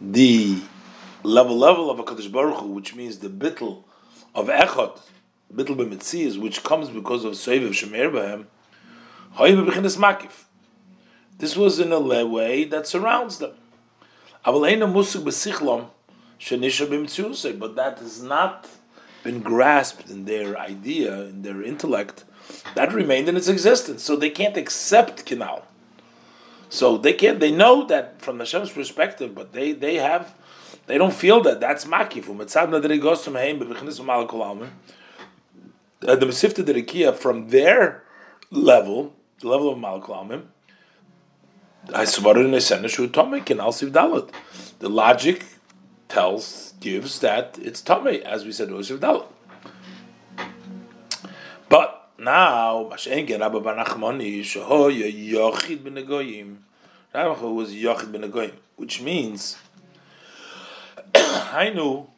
the 0.00 0.62
level 1.24 1.58
level 1.58 1.90
of 1.90 1.98
a 1.98 2.04
Kaddish 2.04 2.28
Baruch 2.28 2.60
Hu, 2.60 2.68
which 2.68 2.94
means 2.94 3.18
the 3.18 3.28
bittel 3.28 3.82
of 4.34 4.46
Echad, 4.46 5.00
bittel 5.52 5.76
b'mitzias, 5.76 6.38
which 6.40 6.62
comes 6.62 6.90
because 6.90 7.24
of 7.24 7.32
Seiv 7.32 7.68
Shemer 7.70 8.10
B'hem, 8.12 8.46
Makif. 9.96 10.44
This 11.38 11.56
was 11.56 11.78
in 11.78 11.92
a 11.92 12.00
way 12.00 12.64
that 12.64 12.86
surrounds 12.86 13.38
them. 13.38 13.52
But 14.44 14.60
that 14.60 15.08
has 17.98 18.22
not 18.22 18.68
been 19.22 19.40
grasped 19.40 20.10
in 20.10 20.24
their 20.24 20.58
idea, 20.58 21.22
in 21.22 21.42
their 21.42 21.62
intellect. 21.62 22.24
That 22.74 22.92
remained 22.92 23.28
in 23.28 23.36
its 23.36 23.48
existence, 23.48 24.02
so 24.02 24.16
they 24.16 24.30
can't 24.30 24.56
accept 24.56 25.26
Kinal. 25.26 25.62
So 26.70 26.98
they 26.98 27.12
can't. 27.12 27.40
They 27.40 27.50
know 27.50 27.84
that 27.86 28.20
from 28.20 28.38
Hashem's 28.38 28.70
perspective, 28.70 29.34
but 29.34 29.52
they 29.52 29.72
they 29.72 29.96
have 29.96 30.34
they 30.86 30.98
don't 30.98 31.14
feel 31.14 31.40
that 31.42 31.60
that's 31.60 31.84
makif. 31.84 32.28
Uh, 36.00 36.14
the 36.14 36.26
Mesifta 36.26 36.64
Derikia 36.64 37.14
from 37.14 37.48
their 37.48 38.04
level, 38.50 39.14
the 39.40 39.48
level 39.48 39.72
of 39.72 39.78
Malak 39.78 40.08
I 41.94 42.04
The 44.78 44.88
logic 44.88 45.44
tells 46.08 46.74
gives 46.80 47.20
that 47.20 47.58
it's 47.60 47.82
Tomei, 47.82 48.20
as 48.22 48.44
we 48.44 48.52
said, 48.52 48.68
Osiv 48.68 48.98
Dalit. 48.98 49.26
But 51.68 52.10
now, 52.18 52.90
Mashengen 52.90 53.40
Rabbi 53.40 53.58
Banachmoni 53.58 54.40
Shahoya 54.40 55.10
Yochid 55.32 55.82
ben 55.84 55.94
Negoyim. 55.94 56.56
Rabbi 57.14 57.40
was 57.46 57.72
Yochid 57.72 58.12
ben 58.12 58.52
which 58.76 59.00
means 59.00 59.56
I 61.14 61.72
know 61.74 62.10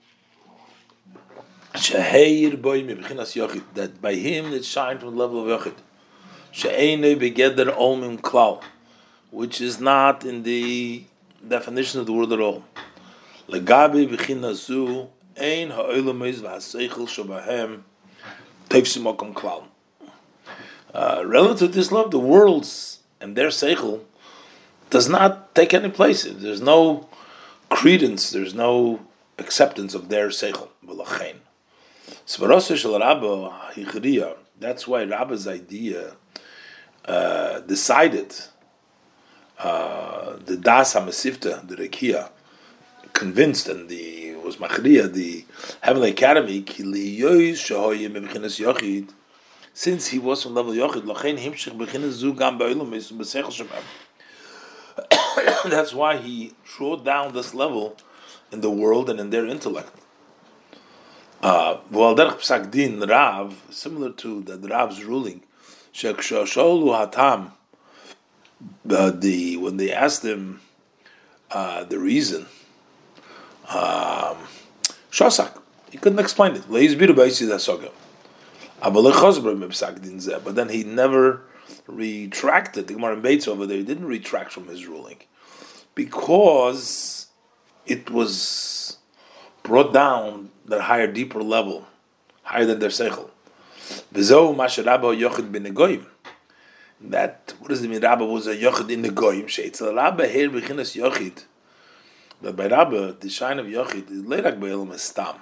Sheheir 1.74 2.60
Boy 2.60 2.82
Mibchinas 2.82 3.36
Yochid 3.36 3.62
that 3.74 4.02
by 4.02 4.14
him 4.14 4.52
it 4.52 4.64
shined 4.64 5.00
from 5.00 5.10
the 5.10 5.16
level 5.16 5.48
of 5.48 5.60
Yochid. 5.60 5.74
She'ene 6.52 7.16
begeder 7.16 7.76
Omim 7.76 8.20
Klal, 8.20 8.62
which 9.30 9.60
is 9.60 9.80
not 9.80 10.24
in 10.24 10.42
the 10.42 11.04
definition 11.46 12.00
of 12.00 12.06
the 12.06 12.12
word 12.12 12.32
at 12.32 12.40
all. 12.40 12.64
Legabe 13.48 14.08
Bechinasu 14.08 15.08
Ein 15.40 15.70
Ha'olamez 15.70 16.40
V'Haseichel 16.40 17.06
Shabahem 17.08 17.82
Teifsim 18.68 19.12
Okom 19.12 19.32
Klal. 19.32 19.64
uh, 20.94 21.22
relative 21.24 21.70
to 21.70 21.76
this 21.76 21.92
love, 21.92 22.10
the 22.10 22.18
world's 22.18 23.00
and 23.20 23.36
their 23.36 23.48
seichel 23.48 24.02
does 24.88 25.08
not 25.08 25.54
take 25.54 25.72
any 25.74 25.88
place. 25.88 26.24
There's 26.24 26.60
no 26.60 27.08
credence. 27.68 28.30
There's 28.30 28.54
no 28.54 29.00
acceptance 29.38 29.94
of 29.94 30.08
their 30.08 30.28
seichel. 30.28 30.68
That's 34.58 34.88
why 34.88 35.04
Rabba's 35.04 35.46
idea 35.48 36.16
uh, 37.04 37.60
decided 37.60 38.34
uh, 39.62 40.36
the 40.44 40.56
Das 40.56 40.94
HaMesivta, 40.94 41.66
the 41.68 41.76
Rekia, 41.76 42.30
convinced 43.12 43.68
and 43.68 43.88
the 43.88 44.34
was 44.50 44.56
Machriya, 44.56 45.12
the 45.12 45.44
Heavenly 45.80 46.10
Academy, 46.10 46.64
since 49.72 50.08
he 50.08 50.18
was 50.18 50.42
from 50.42 50.54
level 50.54 50.72
Yochid, 50.72 51.04
That's 55.70 55.94
why 55.94 56.16
he 56.16 56.52
trod 56.64 57.04
down 57.04 57.32
this 57.32 57.54
level 57.54 57.96
in 58.50 58.60
the 58.60 58.70
world 58.70 59.08
and 59.08 59.20
in 59.20 59.30
their 59.30 59.46
intellect. 59.46 59.92
Uh, 61.42 61.78
psak 61.90 62.70
din 62.70 63.00
Rav, 63.00 63.62
similar 63.70 64.10
to 64.12 64.42
the 64.42 64.58
Rav's 64.58 65.04
ruling, 65.04 65.42
uh, 68.88 69.10
the 69.10 69.56
when 69.56 69.76
they 69.76 69.92
asked 69.92 70.24
him 70.24 70.60
uh, 71.50 71.84
the 71.84 71.98
reason, 71.98 72.46
um, 73.68 74.36
shosak, 75.10 75.60
he 75.90 75.98
couldn't 75.98 76.18
explain 76.18 76.54
it. 76.56 76.64
But 80.44 80.54
then 80.54 80.68
he 80.68 80.84
never 80.84 81.42
retracted. 81.86 82.86
The 82.86 82.94
Gemara 82.94 83.14
in 83.14 83.22
Beitz 83.22 83.48
over 83.48 83.66
there, 83.66 83.78
he 83.78 83.84
didn't 83.84 84.06
retract 84.06 84.52
from 84.52 84.68
his 84.68 84.86
ruling 84.86 85.18
because 85.94 87.26
it 87.86 88.10
was 88.10 88.98
brought 89.62 89.92
down 89.92 90.50
that 90.66 90.82
higher, 90.82 91.06
deeper 91.06 91.42
level, 91.42 91.86
higher 92.42 92.64
than 92.64 92.78
their 92.78 92.90
seichel. 92.90 93.30
That 97.02 97.54
what 97.58 97.68
does 97.68 97.82
it 97.82 97.88
mean? 97.88 98.00
Rabba 98.00 98.24
was 98.24 98.46
a 98.46 98.56
yochid 98.56 98.90
in 98.90 99.02
the 99.02 99.10
goyim. 99.10 99.46
Sheitzel 99.46 99.96
Rabba 99.96 100.28
here 100.28 100.50
bechinas 100.50 100.94
yochid. 101.00 101.44
But 102.42 102.56
by 102.56 102.66
Rabba, 102.66 103.16
the 103.20 103.30
shine 103.30 103.58
of 103.58 103.66
yochid 103.66 104.10
is 104.10 104.22
leirak 104.22 104.60
be'elam 104.60 104.96
stam. 104.98 105.36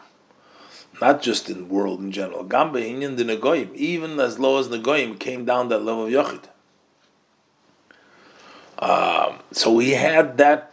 Not 1.01 1.23
just 1.23 1.49
in 1.49 1.68
world 1.68 2.01
in 2.01 2.12
general. 2.12 2.44
Gam 2.44 2.73
be'inyan 2.73 3.16
the 3.16 3.25
negoyim. 3.25 3.75
Even 3.75 4.18
as 4.21 4.38
low 4.38 4.59
as 4.59 4.68
negoyim 4.68 5.18
came 5.18 5.44
down 5.44 5.68
that 5.68 5.81
level 5.81 6.07
of 6.07 6.12
yochid. 6.12 6.44
Um, 8.79 9.40
so 9.53 9.79
he 9.79 9.92
had 9.92 10.38
that 10.38 10.73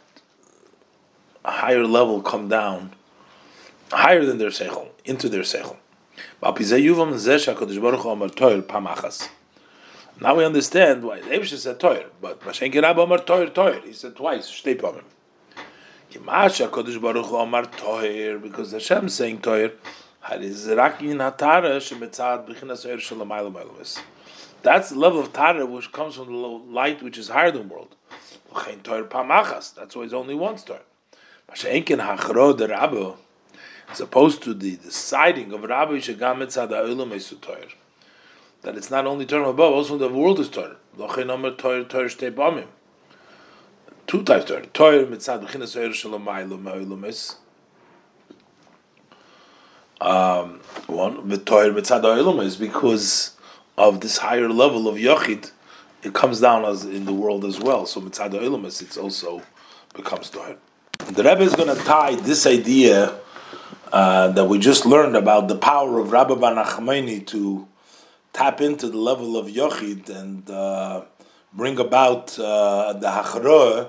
higher 1.44 1.86
level 1.86 2.22
come 2.22 2.48
down, 2.48 2.92
higher 3.92 4.26
than 4.26 4.38
their 4.38 4.50
seichel, 4.50 4.90
into 5.04 5.30
their 5.30 5.42
seichel. 5.42 5.78
Now 10.22 10.36
we 10.36 10.46
understand 10.46 11.04
why 11.04 11.20
Eibishter 11.20 11.58
said 11.58 11.78
toir, 11.78 12.06
but 12.22 12.40
Mashenki 12.40 12.82
Rabba 12.82 13.02
Omar 13.02 13.18
toir 13.20 13.50
toir. 13.54 13.84
He 13.84 13.92
said 13.92 14.16
twice, 14.16 14.50
shtei 14.50 14.80
pamim. 14.80 15.04
Kimasha 16.10 16.70
Kodesh 16.70 17.02
Baruch 17.02 17.34
Omar 17.34 17.66
toir, 17.66 18.42
because 18.42 18.72
Hashem 18.72 19.08
is 19.08 19.14
saying 19.14 19.40
toir, 19.40 19.74
Hariz 20.24 20.74
Rakin 20.76 21.18
Hatara 21.18 21.82
Shemetzad 21.82 22.48
B'chinas 22.48 22.86
Oyer 22.86 22.96
Shalamayla. 22.98 24.02
That's 24.62 24.90
the 24.92 24.98
level 24.98 25.20
of 25.20 25.34
Tara 25.34 25.66
which 25.66 25.92
comes 25.92 26.16
from 26.16 26.28
the 26.28 26.34
light 26.34 27.04
which 27.04 27.18
is 27.18 27.28
higher 27.28 27.52
than 27.52 27.68
the 27.68 27.74
world. 27.74 27.96
That's 28.54 29.96
why 29.96 30.04
it's 30.04 30.14
only 30.14 30.34
one 30.34 30.58
star. 30.58 30.80
As 31.52 31.64
opposed 34.00 34.42
to 34.44 34.54
the 34.54 34.78
deciding 34.78 35.52
of 35.52 35.64
Rabbi 35.64 35.98
Shagametzad 35.98 36.70
Ha'olam 36.70 37.12
Esutoir 37.12 37.74
that 38.66 38.76
it's 38.76 38.90
not 38.90 39.06
only 39.06 39.26
Torah 39.28 39.50
above, 39.50 39.74
also 39.74 39.98
the 39.98 40.10
world 40.10 40.40
is 40.40 40.50
Torah. 40.50 40.76
Torah, 40.98 41.52
Torah, 41.56 41.86
Torah, 41.86 42.66
Two 44.08 44.24
types 44.24 44.46
Torah. 44.46 44.66
Torah 44.66 45.06
mitzad 45.06 45.46
b'chinas 45.46 45.78
oyer 45.78 45.94
shalom 45.94 46.26
ma'ilum 46.26 46.64
ma'ilum 46.64 47.36
um, 50.02 50.60
one, 50.88 51.30
the 51.30 51.38
Torah 51.38 51.70
mitzad 51.70 52.44
is 52.44 52.56
because 52.58 53.38
of 53.78 54.02
this 54.02 54.18
higher 54.18 54.50
level 54.50 54.88
of 54.88 54.96
Yochid, 54.96 55.52
it 56.04 56.14
comes 56.14 56.42
down 56.42 56.66
as 56.66 56.86
in 56.86 57.06
the 57.06 57.14
world 57.14 57.46
as 57.46 57.60
well. 57.60 57.86
So 57.86 58.02
mitzad 58.02 58.32
oilum 58.32 58.66
is 58.66 58.82
it 58.82 58.98
also 58.98 59.44
becomes 59.94 60.32
Torah. 60.32 60.58
The 60.98 61.24
Rebbe 61.24 61.42
is 61.42 61.56
going 61.56 61.76
to 61.76 61.84
tie 61.84 62.16
this 62.16 62.48
idea 62.48 63.20
uh, 63.94 64.30
that 64.30 64.46
we 64.46 64.58
just 64.58 64.88
learned 64.88 65.16
about 65.16 65.50
the 65.50 65.56
power 65.56 66.00
of 66.00 66.12
Rabbi 66.12 66.34
Banachmani 66.34 67.28
to 67.28 67.68
tap 68.36 68.60
into 68.60 68.90
the 68.90 68.98
level 68.98 69.38
of 69.38 69.48
Yochid 69.48 70.10
and 70.10 70.50
uh, 70.50 71.06
bring 71.54 71.80
about 71.80 72.38
uh, 72.38 72.92
the 72.92 73.08
Hachroah, 73.08 73.88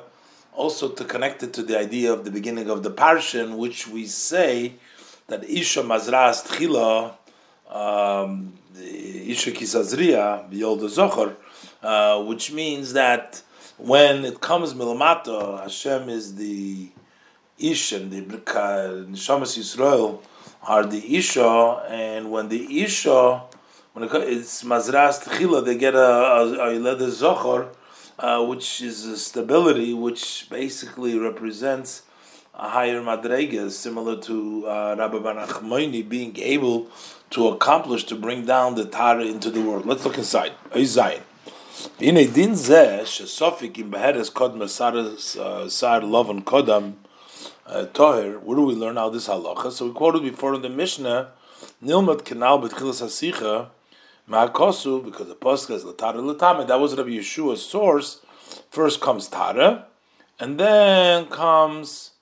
also 0.52 0.88
to 0.88 1.04
connect 1.04 1.42
it 1.42 1.52
to 1.54 1.64
the 1.64 1.76
idea 1.76 2.12
of 2.12 2.24
the 2.24 2.30
beginning 2.30 2.70
of 2.70 2.84
the 2.84 2.92
Parshan, 2.92 3.56
which 3.56 3.88
we 3.88 4.06
say 4.06 4.74
that 5.26 5.42
Isha 5.42 5.82
Mazras 5.82 6.46
Tchila, 6.46 7.16
um, 7.74 8.52
Isha 8.78 9.50
Kisazriya, 9.50 10.48
Yolda 10.52 10.88
Zohar, 10.88 11.34
uh, 11.82 12.22
which 12.22 12.52
means 12.52 12.92
that 12.92 13.42
when 13.78 14.24
it 14.24 14.40
comes 14.40 14.74
Milamato, 14.74 15.60
Hashem 15.60 16.08
is 16.08 16.36
the 16.36 16.88
Ish 17.58 17.90
and 17.90 18.12
the 18.12 18.22
Neshamas 18.22 19.58
Yisrael 19.58 20.22
are 20.62 20.86
the 20.86 21.16
Isha, 21.16 21.84
and 21.88 22.30
when 22.30 22.48
the 22.48 22.82
Isha 22.84 23.42
when 23.96 24.10
it's 24.24 24.62
mazras 24.62 25.24
tchila, 25.24 25.64
they 25.64 25.74
get 25.74 25.94
a, 25.94 26.78
leather 26.78 27.06
zochor, 27.06 27.68
uh, 28.18 28.44
which 28.44 28.82
is 28.82 29.06
a 29.06 29.16
stability, 29.16 29.94
which 29.94 30.48
basically 30.50 31.18
represents 31.18 32.02
a 32.52 32.68
higher 32.68 33.00
madrega, 33.00 33.70
similar 33.70 34.20
to 34.20 34.66
uh, 34.68 34.96
Rabbi 34.98 35.16
Banachmoini 35.16 36.06
being 36.06 36.36
able 36.36 36.88
to 37.30 37.48
accomplish 37.48 38.04
to 38.04 38.14
bring 38.14 38.44
down 38.44 38.74
the 38.74 38.84
Tara 38.84 39.24
into 39.24 39.50
the 39.50 39.62
world. 39.62 39.86
Let's 39.86 40.04
look 40.04 40.18
inside. 40.18 40.52
A 40.72 40.84
din 41.96 42.16
zeh 42.52 43.00
shesofik 43.00 43.78
in 43.78 43.90
beheres 43.90 44.30
kodma 44.30 44.68
sar 44.68 46.00
lovan 46.02 46.44
kodam 46.44 46.96
uh, 47.64 47.86
toher. 47.94 48.42
Where 48.42 48.56
do 48.56 48.62
we 48.66 48.74
learn 48.74 48.96
how 48.96 49.08
this 49.08 49.26
halacha? 49.26 49.72
So 49.72 49.86
we 49.86 49.92
quoted 49.94 50.22
before 50.22 50.52
in 50.52 50.60
the 50.60 50.68
Mishnah, 50.68 51.30
nilmat 51.82 52.24
Kanal 52.24 52.62
betchilas 52.62 53.02
hasicha 53.02 53.68
Ma'akosu, 54.28 55.04
because 55.04 55.28
the 55.28 55.36
Pasuk 55.36 55.70
is 55.70 55.84
Latara 55.84 56.16
Latame, 56.16 56.66
that 56.66 56.80
was 56.80 56.96
Rabbi 56.96 57.10
Yeshua's 57.10 57.64
source. 57.64 58.20
First 58.70 59.00
comes 59.00 59.28
Tara, 59.28 59.86
and 60.40 60.58
then 60.58 61.26
comes 61.26 62.12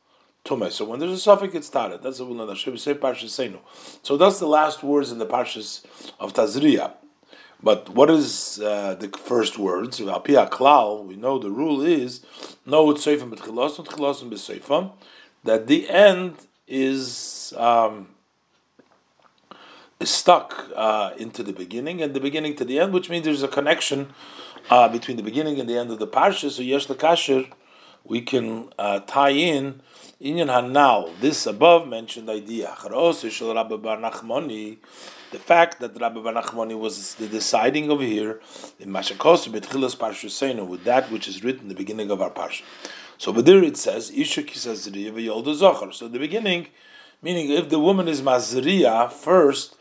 Tumeh. 0.45 0.71
So 0.71 0.85
when 0.85 1.01
there's 1.01 1.12
a 1.12 1.19
suffix, 1.19 1.55
it's 1.55 1.71
Tara. 1.71 1.99
That's 1.99 2.21
what 2.21 2.29
we 2.29 2.35
learn. 2.37 2.55
Should 2.57 2.75
we 2.75 2.79
say 2.79 2.95
Parshas 2.95 3.31
Seinu? 3.31 3.59
So 4.03 4.17
that's 4.17 4.38
the 4.38 4.47
last 4.47 4.83
words 4.83 5.11
in 5.11 5.19
the 5.19 5.27
Parshas 5.27 5.85
of 6.21 6.35
Tazria. 6.35 6.93
But 7.62 7.88
what 7.88 8.11
is 8.11 8.61
uh, 8.61 8.95
the 8.97 9.09
first 9.09 9.59
words? 9.59 9.99
We 9.99 10.07
know 10.07 11.38
the 11.38 11.51
rule 11.51 11.81
is 11.81 12.21
no 12.67 12.90
it's 12.90 13.07
Seifim 13.07 13.31
but 13.31 13.38
Chilosim, 13.38 13.87
Chilosim 13.87 14.31
b'Seifim, 14.31 14.93
that 15.45 15.67
the 15.67 15.88
end 15.88 16.37
is 16.69 17.55
um, 17.57 18.09
stuck 20.02 20.70
uh, 20.74 21.12
into 21.16 21.42
the 21.42 21.52
beginning 21.52 22.02
and 22.02 22.14
the 22.14 22.20
beginning 22.20 22.57
to 22.57 22.64
the 22.64 22.78
end, 22.78 22.92
which 22.92 23.09
means 23.09 23.24
there's 23.24 23.42
a 23.42 23.48
connection 23.48 24.12
uh, 24.70 24.88
between 24.88 25.16
the 25.16 25.22
beginning 25.22 25.61
and 25.61 25.68
the 25.68 25.76
end 25.76 25.90
of 25.90 25.98
the 25.98 26.07
parsha. 26.07 26.50
So 26.50 26.62
yesh 26.62 26.87
lekasher, 26.87 27.50
we 28.04 28.20
can 28.20 28.70
uh, 28.78 29.00
tie 29.00 29.30
in 29.30 29.80
inyan 30.20 30.48
hanal 30.48 31.11
this 31.20 31.46
above 31.46 31.88
mentioned 31.88 32.28
idea. 32.28 32.74
The 35.30 35.40
fact 35.40 35.80
that 35.80 36.01
Rabbi 36.01 36.20
Bar 36.20 36.32
Nachmani 36.32 36.78
was 36.78 37.14
the 37.16 37.26
deciding 37.26 37.90
over 37.90 38.05
here 38.05 38.40
in 38.78 38.90
Mashakos 38.90 39.49
betchilas 39.49 39.97
parsha 39.97 40.68
with 40.68 40.84
that 40.84 41.11
which 41.11 41.26
is 41.26 41.42
written 41.42 41.62
in 41.62 41.68
the 41.68 41.74
beginning 41.74 42.11
of 42.11 42.20
our 42.22 42.30
parsha. 42.30 42.62
So, 43.18 43.32
but 43.32 43.47
there 43.47 43.62
it 43.62 43.76
says 43.76 44.11
v'yolda 44.11 45.55
zochar. 45.55 45.95
So 45.95 46.09
the 46.09 46.18
beginning, 46.18 46.68
meaning 47.22 47.51
if 47.51 47.68
the 47.68 47.78
woman 47.80 48.07
is 48.07 48.22
mazriya 48.22 49.11
first 49.11 49.76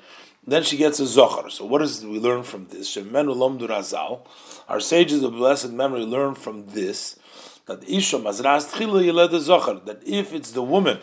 then 0.46 0.64
she 0.64 0.78
gets 0.78 1.00
a 1.00 1.04
zochar. 1.04 1.52
So 1.52 1.66
what 1.66 1.80
does 1.80 2.04
we 2.06 2.20
learn 2.20 2.44
from 2.44 2.68
this? 2.68 2.98
Our 4.68 4.80
sages 4.80 5.24
of 5.24 5.32
blessed 5.32 5.72
memory 5.72 6.06
learn 6.06 6.36
from 6.36 6.68
this 6.68 7.18
that 7.66 7.88
isha 7.88 8.18
mazras 8.18 8.72
tchila 8.72 9.06
yeled 9.06 9.32
zochar. 9.32 9.86
That 9.86 10.06
if 10.06 10.34
it's 10.34 10.52
the 10.52 10.64
woman, 10.64 11.00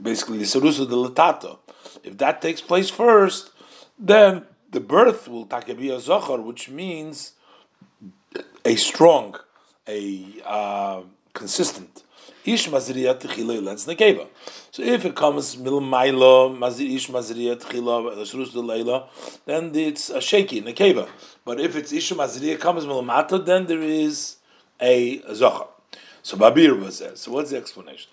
basically 0.00 0.38
the 0.38 0.44
sarusa 0.44 0.88
de 0.88 0.96
latato, 0.96 1.58
if 2.02 2.18
that 2.18 2.42
takes 2.42 2.60
place 2.60 2.90
first, 2.90 3.50
then 3.98 4.46
the 4.70 4.80
birth 4.80 5.28
will 5.28 5.44
be 5.44 5.90
a 5.90 5.98
zochar, 5.98 6.42
which 6.42 6.68
means 6.68 7.34
a 8.64 8.74
strong, 8.76 9.36
a 9.86 10.24
uh, 10.44 11.02
consistent. 11.34 12.02
Ish 12.44 12.68
mazriyat 12.68 13.20
tchila 13.20 13.62
lens 13.62 13.86
nekeva. 13.86 14.26
So 14.72 14.82
if 14.82 15.04
it 15.04 15.14
comes 15.14 15.56
mil 15.56 15.80
mailo 15.80 16.56
mazir 16.58 16.92
ish 16.92 17.08
mazriyat 17.08 17.62
tchila 17.62 18.16
shrus 18.24 18.52
leila, 18.52 19.08
then 19.46 19.70
it's 19.74 20.10
a 20.10 20.20
shaky 20.20 20.60
nekeva. 20.60 21.08
But 21.44 21.60
if 21.60 21.76
it's 21.76 21.92
ish 21.92 22.12
mazriyat 22.12 22.58
comes 22.58 22.84
mil 22.84 23.02
mata, 23.02 23.38
then 23.38 23.66
there 23.66 23.80
is 23.82 24.38
a 24.80 25.20
zochar. 25.20 25.68
So 26.22 26.36
Babir 26.36 26.78
was 26.80 26.98
there. 26.98 27.14
So 27.14 27.30
what's 27.32 27.50
the 27.50 27.58
explanation? 27.58 28.10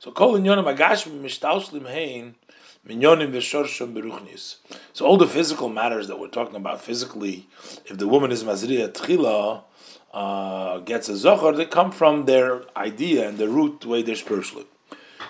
So 0.00 0.10
kol 0.10 0.38
inyonim 0.38 0.72
agash 0.74 1.06
mishtaushlim 1.06 1.88
hein 1.88 2.34
minyonim 2.84 3.32
beruchnis. 3.32 4.56
So 4.92 5.06
all 5.06 5.16
the 5.16 5.28
physical 5.28 5.68
matters 5.68 6.08
that 6.08 6.18
we're 6.18 6.26
talking 6.26 6.56
about 6.56 6.82
physically, 6.82 7.46
if 7.86 7.96
the 7.98 8.08
woman 8.08 8.32
is 8.32 8.42
mazriya 8.42 8.92
tchila, 8.92 9.62
uh, 10.12 10.78
gets 10.78 11.08
a 11.08 11.12
zochar, 11.12 11.56
they 11.56 11.64
come 11.64 11.90
from 11.90 12.26
their 12.26 12.62
idea 12.76 13.28
and 13.28 13.38
the 13.38 13.48
root 13.48 13.84
way 13.86 14.02
they're 14.02 14.16
spiritually. 14.16 14.66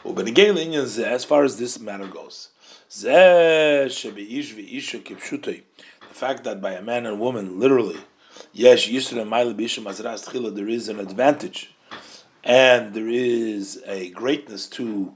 As 0.04 1.24
far 1.24 1.44
as 1.44 1.58
this 1.58 1.78
matter 1.78 2.06
goes, 2.06 2.48
the 3.00 3.88
fact 6.12 6.44
that 6.44 6.60
by 6.60 6.72
a 6.72 6.82
man 6.82 7.06
and 7.06 7.20
woman, 7.20 7.60
literally, 7.60 8.00
yes, 8.52 8.86
there 8.86 10.68
is 10.68 10.88
an 10.88 10.98
advantage 11.00 11.74
and 12.44 12.92
there 12.94 13.08
is 13.08 13.82
a 13.86 14.10
greatness 14.10 14.66
to 14.66 15.14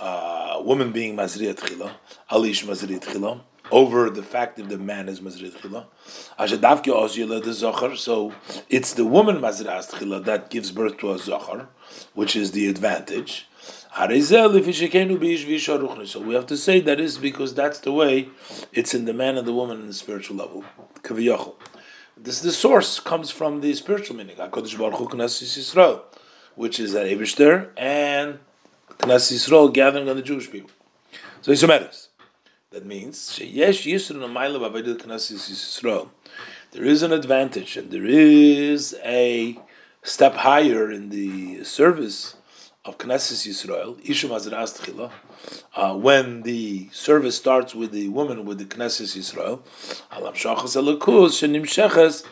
uh, 0.00 0.60
woman 0.64 0.92
being 0.92 1.16
mazriyat 1.16 1.56
chila, 1.56 1.92
alish 2.30 2.64
mazriyat 2.64 3.04
chila, 3.04 3.40
over 3.70 4.10
the 4.10 4.22
fact 4.22 4.56
that 4.56 4.68
the 4.68 4.78
man 4.78 5.08
is 5.08 5.20
mazriyat 5.20 5.60
chila. 5.60 5.86
So 7.98 8.32
it's 8.68 8.94
the 8.94 9.04
woman 9.04 9.40
mazriyat 9.40 9.90
chila 9.90 10.24
that 10.24 10.50
gives 10.50 10.72
birth 10.72 10.98
to 10.98 11.12
a 11.12 11.18
zachar, 11.18 11.68
which 12.14 12.36
is 12.36 12.52
the 12.52 12.68
advantage. 12.68 13.46
So 13.92 14.06
we 14.06 14.20
have 16.34 16.46
to 16.46 16.56
say 16.56 16.80
that 16.80 17.00
is 17.00 17.18
because 17.18 17.54
that's 17.54 17.80
the 17.80 17.92
way 17.92 18.28
it's 18.72 18.94
in 18.94 19.04
the 19.04 19.12
man 19.12 19.36
and 19.36 19.44
the 19.46 19.52
woman 19.52 19.80
in 19.80 19.88
the 19.88 19.94
spiritual 19.94 20.36
level. 20.36 20.64
This 22.16 22.40
the 22.40 22.52
source 22.52 23.00
comes 23.00 23.30
from 23.30 23.60
the 23.62 23.74
spiritual 23.74 24.14
meaning 24.16 24.36
which 24.36 24.74
is 26.78 26.94
at 26.94 27.06
Eibishter, 27.06 27.70
and 27.76 28.38
Knas 28.98 29.32
Yisrael 29.32 29.72
gathering 29.72 30.08
on 30.08 30.16
the 30.16 30.22
Jewish 30.22 30.50
people. 30.50 30.70
So 31.40 31.52
it's 31.52 31.62
a 31.62 31.66
matters. 31.66 32.09
That 32.72 32.86
means. 32.86 33.36
There 33.36 33.48
is 36.84 37.02
an 37.02 37.12
advantage, 37.12 37.76
and 37.76 37.90
there 37.90 38.06
is 38.06 38.96
a 39.04 39.58
step 40.04 40.34
higher 40.34 40.92
in 40.92 41.08
the 41.08 41.64
service 41.64 42.36
of 42.84 42.96
Knesset 42.96 43.48
Yisrael, 43.48 44.00
Ishum 44.04 44.30
Azras 44.30 45.10
uh, 45.74 45.96
when 45.96 46.42
the 46.42 46.88
service 46.92 47.36
starts 47.36 47.74
with 47.74 47.90
the 47.90 48.08
woman 48.10 48.44
with 48.44 48.58
the 48.58 48.66
Knesset 48.66 49.18
Yisrael, 49.18 49.62
Alam 50.12 50.34
Shachas 50.34 50.76
Alakus, 50.80 51.40
Shenim 51.40 51.62
Sheches, 51.62 52.24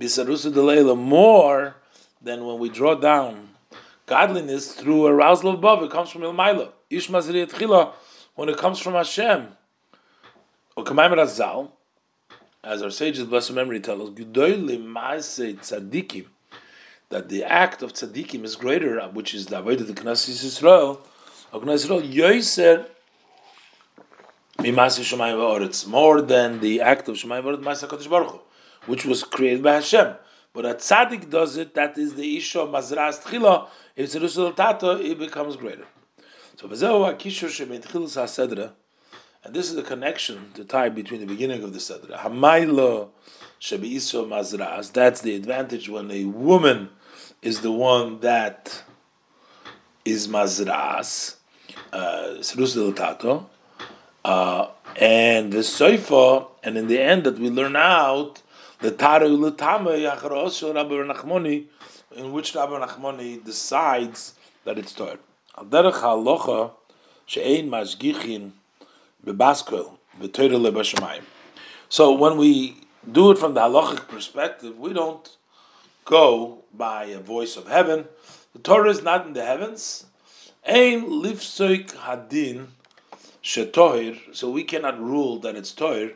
Bisarusa 0.00 0.52
Delayla, 0.52 0.98
more 0.98 1.76
than 2.20 2.44
when 2.44 2.58
we 2.58 2.68
draw 2.68 2.96
down 2.96 3.50
godliness 4.06 4.74
through 4.74 5.06
arousal 5.06 5.50
of 5.50 5.54
above. 5.54 5.84
It 5.84 5.92
comes 5.92 6.10
from 6.10 6.22
Ilmaila. 6.22 6.72
Ish 6.90 7.10
Mazriyat 7.10 7.52
Chila, 7.52 7.92
when 8.34 8.48
it 8.48 8.58
comes 8.58 8.80
from 8.80 8.94
Hashem. 8.94 9.56
Razal, 10.76 11.70
as 12.62 12.82
our 12.82 12.90
sages, 12.90 13.24
blessed 13.24 13.52
memory, 13.52 13.80
tell 13.80 14.02
us, 14.02 14.10
Tzadikim, 14.10 16.26
that 17.10 17.28
the 17.28 17.44
act 17.44 17.82
of 17.82 17.92
tzaddikim 17.92 18.44
is 18.44 18.56
greater, 18.56 18.98
which 19.12 19.34
is 19.34 19.46
the 19.46 19.62
avodah 19.62 19.82
of 19.82 19.86
the 19.86 19.92
Knesset 19.92 20.30
Yisrael, 20.30 20.98
of 21.52 21.62
Knesset 21.62 22.02
Yisrael, 22.02 22.12
yoiser 22.12 22.86
mimasi 24.58 25.02
shemayim 25.02 25.36
va'oretz, 25.36 25.86
more 25.86 26.20
than 26.20 26.58
the 26.60 26.80
act 26.80 27.08
of 27.08 27.16
shemayim 27.16 27.44
va'oretz 27.44 27.62
ma'asa 27.62 27.88
kadosh 27.88 28.08
baruch 28.08 28.30
Hu, 28.30 28.40
which 28.86 29.04
was 29.04 29.22
created 29.22 29.62
by 29.62 29.74
Hashem. 29.74 30.16
But 30.52 30.66
a 30.66 30.74
tzaddik 30.74 31.30
does 31.30 31.56
it, 31.56 31.74
that 31.74 31.96
is 31.98 32.14
the 32.14 32.36
isha 32.36 32.58
mazras 32.58 33.22
tchila, 33.22 33.68
if 33.94 34.06
it's 34.06 34.14
a 34.14 34.20
resultato, 34.20 35.04
it 35.04 35.18
becomes 35.18 35.56
greater. 35.56 35.86
So 36.56 36.66
v'zehu 36.66 37.14
akishur 37.14 37.48
shemetchilas 37.48 38.14
ha-sedra, 38.14 38.72
and 39.44 39.54
this 39.54 39.68
is 39.68 39.76
the 39.76 39.82
connection, 39.82 40.50
the 40.54 40.64
tie 40.64 40.88
between 40.88 41.20
the 41.20 41.26
beginning 41.26 41.62
of 41.62 41.74
the 41.74 41.78
sedra. 41.78 42.18
Hamaylo 42.18 43.10
shebe'iso 43.60 44.26
mazras, 44.26 44.90
that's 44.90 45.20
the 45.20 45.36
advantage 45.36 45.88
when 45.88 46.10
a 46.10 46.24
woman 46.24 46.88
is 47.42 47.60
the 47.60 47.70
one 47.70 48.20
that 48.20 48.82
is 50.06 50.28
mazras, 50.28 51.36
uh, 51.92 52.36
uh, 54.24 54.68
and 54.96 55.52
the 55.52 55.58
soifa, 55.58 56.46
and 56.62 56.78
in 56.78 56.86
the 56.88 56.98
end 56.98 57.24
that 57.24 57.38
we 57.38 57.50
learn 57.50 57.76
out 57.76 58.40
the 58.80 58.90
taru 58.90 59.38
l'tama 59.38 59.90
yacharos 59.90 60.58
shel 60.58 60.72
Rabbi 60.72 60.94
Nachmoni, 60.94 61.66
in 62.16 62.32
which 62.32 62.54
Rabbi 62.54 62.72
Nachmoni 62.86 63.44
decides 63.44 64.34
that 64.64 64.78
it's 64.78 64.94
Torah. 64.94 65.18
Al 65.58 65.66
derech 65.66 66.72
she'ein 67.26 67.68
mashgichin 67.68 68.52
bebaskel 69.24 69.98
v'Torah 70.20 70.60
lebashamayim. 70.60 71.22
So 71.88 72.12
when 72.12 72.36
we 72.36 72.76
do 73.10 73.30
it 73.30 73.38
from 73.38 73.54
the 73.54 73.60
halachic 73.60 74.08
perspective, 74.08 74.78
we 74.78 74.92
don't 74.92 75.36
go 76.04 76.64
by 76.72 77.04
a 77.06 77.20
voice 77.20 77.56
of 77.56 77.68
heaven. 77.68 78.06
The 78.52 78.58
Torah 78.60 78.90
is 78.90 79.02
not 79.02 79.26
in 79.26 79.32
the 79.32 79.44
heavens. 79.44 80.06
Ein 80.66 81.04
lifsoik 81.06 81.92
hadin 81.92 82.68
shetohir, 83.42 84.34
so 84.34 84.48
we 84.50 84.64
cannot 84.64 84.98
rule 85.00 85.38
that 85.40 85.56
it's 85.56 85.72
tohir 85.74 86.14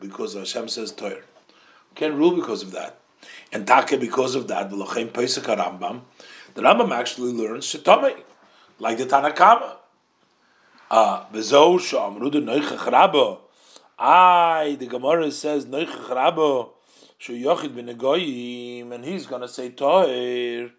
because 0.00 0.34
Hashem 0.34 0.68
says 0.68 0.92
tohir. 0.92 1.22
We 1.90 1.94
can't 1.94 2.14
rule 2.14 2.34
because 2.34 2.62
of 2.62 2.70
that. 2.72 2.98
And 3.52 3.66
take 3.66 4.00
because 4.00 4.34
of 4.34 4.48
that, 4.48 4.70
the 4.70 4.76
Rambam, 6.62 6.90
actually 6.92 7.32
learns 7.32 7.66
shetome, 7.66 8.14
like 8.78 8.98
the 8.98 9.06
Tanna 9.06 9.30
Kamma. 9.32 9.76
Bezo 10.92 11.78
shamru 11.78 12.30
de 12.30 12.42
noichach 12.42 12.90
rabo. 12.92 13.38
I 13.98 14.76
the 14.78 14.86
Gemara 14.86 15.30
says 15.30 15.64
noichach 15.64 16.08
rabo 16.10 16.72
shu 17.16 17.32
yochid 17.32 17.74
ben 17.74 18.92
and 18.92 19.04
he's 19.04 19.24
going 19.24 19.40
to 19.40 19.48
say 19.48 19.70
toir. 19.70 20.70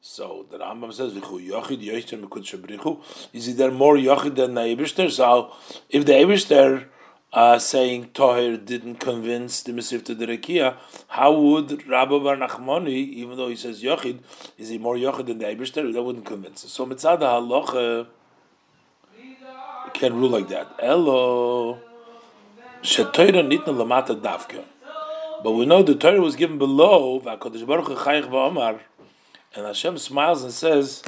So 0.00 0.46
the 0.50 0.58
Rambam 0.58 0.92
says 0.92 1.12
v'chu 1.12 1.48
yochid. 1.48 3.00
Is 3.32 3.56
there 3.56 3.70
more 3.70 3.94
yochid 3.94 4.34
than 4.34 4.54
the 4.54 4.62
Eibishter? 4.62 5.12
So 5.12 5.52
if 5.90 6.04
the 6.04 6.12
Eibishter 6.12 6.86
uh, 7.32 7.58
saying 7.58 8.10
Toher 8.14 8.64
didn't 8.64 8.96
convince 8.96 9.62
the 9.62 9.72
Mesivta 9.72 10.16
Derekia, 10.16 10.76
how 11.08 11.32
would 11.38 11.86
Rabbi 11.86 12.18
Bar 12.18 12.36
Nachmani, 12.36 12.88
even 12.88 13.36
though 13.36 13.48
he 13.48 13.56
says 13.56 13.82
Yochid, 13.82 14.20
is 14.56 14.70
he 14.70 14.78
more 14.78 14.96
Yochid 14.96 15.26
than 15.26 15.38
the 15.38 15.44
Eibishter? 15.44 15.92
That 15.92 16.02
wouldn't 16.02 16.24
convince 16.24 16.64
us. 16.64 16.72
So 16.72 16.86
Mitzad 16.86 17.20
HaLocha 17.20 18.06
can 19.96 20.14
rule 20.14 20.30
like 20.30 20.48
that. 20.48 20.74
Elo, 20.78 21.80
Shetoira 22.82 23.42
Nitna 23.42 23.74
Lamata 23.74 24.20
Davka. 24.20 24.64
But 25.42 25.52
we 25.52 25.66
know 25.66 25.82
the 25.82 25.94
Torah 25.94 26.20
was 26.20 26.36
given 26.36 26.58
below, 26.58 27.20
and 29.54 29.66
Hashem 29.66 29.98
smiles 29.98 30.42
and 30.42 30.52
says, 30.52 31.02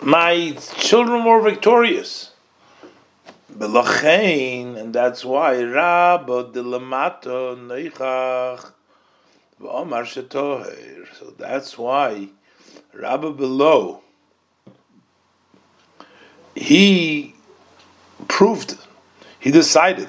my 0.00 0.56
children 0.76 1.24
were 1.24 1.40
victorious. 1.40 2.30
Belochein, 3.52 4.76
and 4.76 4.94
that's 4.94 5.24
why 5.24 5.62
Rabba 5.62 6.44
Neichach 6.52 8.72
Shetoher. 9.60 11.06
So 11.18 11.34
that's 11.38 11.78
why 11.78 12.28
Rabba 12.94 13.32
below 13.32 14.02
he 16.54 17.34
proved, 18.28 18.76
he 19.38 19.50
decided, 19.50 20.08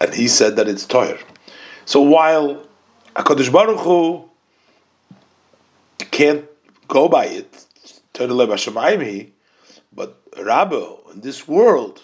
and 0.00 0.14
he 0.14 0.28
said 0.28 0.56
that 0.56 0.68
it's 0.68 0.86
Toyer. 0.86 1.20
So 1.84 2.00
while 2.00 2.66
Hakadosh 3.16 3.52
Baruch 3.52 3.80
Hu 3.80 4.28
can't 6.10 6.44
go 6.88 7.08
by 7.08 7.26
it, 7.26 7.64
but 9.92 10.22
Rabbi 10.40 10.84
in 11.12 11.20
this 11.20 11.48
world, 11.48 12.02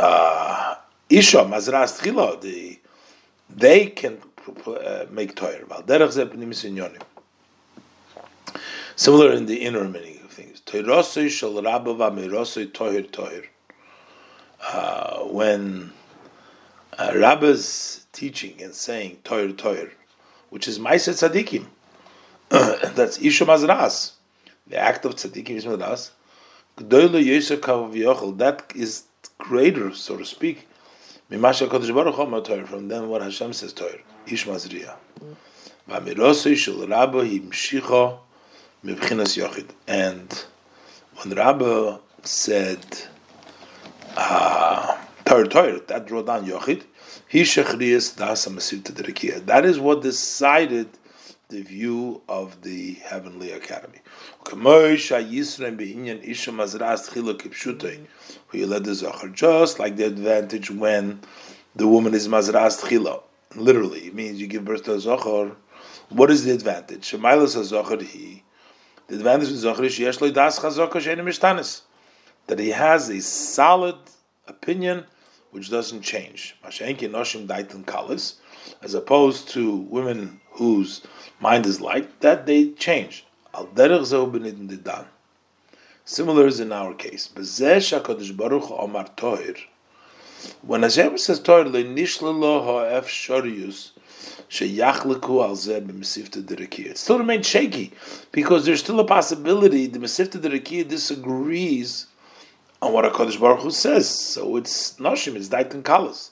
uh, 0.00 0.74
Mazras 1.10 2.00
the 2.40 2.78
they 3.54 3.86
can 3.86 4.18
uh, 4.66 5.04
make 5.10 5.34
Torah. 5.36 5.84
Similar 8.96 9.32
in 9.32 9.46
the 9.46 9.56
inner 9.56 9.84
meaning. 9.88 10.11
Teirosei 10.72 11.28
shel 11.28 11.62
Rabba. 11.62 11.90
Uh, 14.64 15.18
when 15.24 15.92
uh, 16.98 17.12
Rabba's 17.14 18.06
teaching 18.12 18.62
and 18.62 18.74
saying 18.74 19.18
tohir 19.22 19.52
tohir, 19.54 19.90
which 20.48 20.66
is 20.66 20.78
Ma'aser 20.78 21.12
Tzadikim, 21.12 21.66
that's 22.94 23.18
Isha 23.20 23.44
Mazras, 23.44 24.12
the 24.66 24.78
act 24.78 25.04
of 25.04 25.16
Tzadikim 25.16 25.50
is 25.50 25.66
Mazras, 25.66 26.12
that 26.78 28.72
is 28.74 29.02
greater, 29.36 29.92
so 29.94 30.16
to 30.16 30.24
speak, 30.24 30.66
from 31.28 31.42
them 32.88 33.08
what 33.08 33.20
Hashem 33.20 33.52
says 33.52 33.74
Toir, 33.74 34.00
Ish 34.26 34.46
Mazriya. 34.46 34.94
V'amirosei 35.86 36.56
shel 36.56 36.86
Rabba 36.86 37.24
himshicha 37.26 38.18
mibchinas 38.82 39.36
yochid. 39.36 39.68
And 39.86 40.44
when 41.24 41.36
Rabbi 41.36 41.96
said 42.22 42.86
uh, 44.16 44.98
that 45.24 46.06
wrote 46.10 46.26
down 46.26 46.46
yochid, 46.46 46.82
he 47.28 47.42
shechriyas 47.42 48.16
masir 48.16 48.82
to 48.84 48.92
That 49.40 49.64
is 49.64 49.78
what 49.78 50.02
decided 50.02 50.88
the 51.48 51.62
view 51.62 52.22
of 52.28 52.62
the 52.62 52.94
Heavenly 52.94 53.52
Academy. 53.52 53.98
Just 54.44 55.10
like 59.78 59.96
the 59.96 60.06
advantage 60.06 60.70
when 60.70 61.20
the 61.76 61.86
woman 61.86 62.14
is 62.14 62.26
mazras 62.28 62.82
tchila. 62.82 63.22
Literally, 63.54 64.06
it 64.06 64.14
means 64.14 64.40
you 64.40 64.46
give 64.46 64.64
birth 64.64 64.84
to 64.84 64.94
a 64.94 64.96
zochar. 64.96 65.54
What 66.08 66.30
is 66.30 66.44
the 66.44 66.52
advantage? 66.52 67.12
Shemailas 67.12 67.54
zochar 67.70 68.00
he. 68.02 68.42
The 69.12 69.18
advantage 69.18 69.50
of 69.50 69.56
zochar 69.56 69.84
is 69.84 69.98
yesh 69.98 70.16
das 70.16 70.58
chazaka 70.58 71.82
That 72.46 72.58
he 72.58 72.70
has 72.70 73.10
a 73.10 73.20
solid 73.20 73.96
opinion 74.48 75.04
which 75.50 75.68
doesn't 75.68 76.00
change. 76.00 76.56
Mashenki 76.64 77.10
Noshim 77.10 77.46
Daitan 77.46 77.84
Kalis, 77.84 78.36
As 78.80 78.94
opposed 78.94 79.50
to 79.50 79.76
women 79.76 80.40
whose 80.52 81.02
mind 81.40 81.66
is 81.66 81.78
light, 81.78 82.22
that 82.22 82.46
they 82.46 82.70
change. 82.70 83.26
Al 83.52 83.66
derech 83.66 84.00
Zehu 84.00 84.32
Benidin 84.32 84.70
Didan. 84.70 85.04
Similar 86.06 86.46
is 86.46 86.60
in 86.60 86.72
our 86.72 86.94
case. 86.94 87.28
When 87.34 87.44
Hashem 90.82 91.18
says 91.18 91.40
Tohir, 91.40 91.70
sheyachleku 94.52 95.42
al 95.42 95.56
zeh 95.56 95.80
b'mesifta 95.80 96.42
derekiyah. 96.42 96.90
It 96.90 96.98
still 96.98 97.18
remains 97.18 97.46
shaky, 97.46 97.92
because 98.30 98.66
there's 98.66 98.80
still 98.80 99.00
a 99.00 99.04
possibility 99.04 99.86
the 99.86 99.98
mesifta 99.98 100.38
derekiyah 100.38 100.86
disagrees 100.86 102.06
on 102.82 102.92
what 102.92 103.04
HaKadosh 103.10 103.40
Baruch 103.40 103.62
Hu 103.62 103.70
says. 103.70 104.08
So 104.10 104.56
it's 104.56 104.94
Noshim, 104.98 105.36
it's 105.36 105.48
Daitan 105.48 105.82
Kalas. 105.82 106.30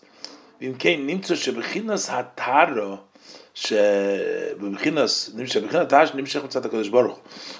V'im 0.60 0.76
kein 0.78 1.06
shebechinas 1.08 2.10
hataro, 2.10 3.00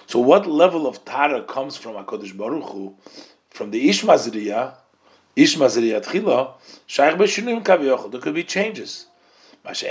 so 0.06 0.20
what 0.20 0.46
level 0.46 0.86
of 0.86 1.04
Tara 1.04 1.42
comes 1.42 1.76
from 1.76 1.94
HaKadosh 1.96 2.36
Baruch 2.36 2.70
Hu, 2.70 2.94
from 3.50 3.72
the 3.72 3.88
Ishmazriya, 3.88 4.74
Ishmazriya 5.36 6.00
Tchila, 6.04 6.52
Shaykh 6.86 7.16
Beshinim 7.16 7.64
Kavyochel, 7.64 8.12
there 8.12 8.20
could 8.20 8.34
be 8.34 8.44
changes. 8.44 9.06
But 9.62 9.84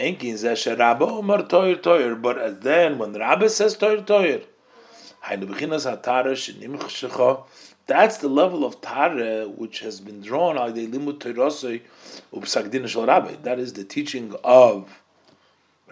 then, 2.62 2.98
when 2.98 3.14
Rabbi 3.14 3.48
says 3.48 3.78
shenim 6.34 6.80
chshecha, 6.80 7.44
that's 7.86 8.18
the 8.18 8.28
level 8.30 8.66
of 8.66 8.82
Tara 8.82 9.48
which 9.48 9.80
has 9.82 10.00
been 10.00 10.22
drawn 10.22 10.58
the 10.74 10.86
Rabbi. 13.06 13.36
That 13.44 13.60
is 13.60 13.74
the 13.74 13.84
teaching 13.84 14.36
of 14.44 15.02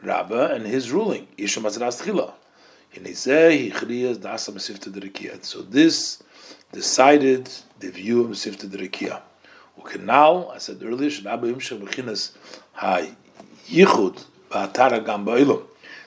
Rabba 0.04 0.54
and 0.54 0.66
his 0.66 0.92
ruling. 0.92 1.28
So 5.42 5.62
this 5.62 6.24
decided 6.72 7.50
the 7.80 7.92
view 7.92 8.22
of 8.22 8.30
Derekia. 8.32 9.22
Okay, 9.80 10.00
now, 10.00 10.50
I 10.50 10.58
said 10.58 10.82
earlier, 10.84 11.12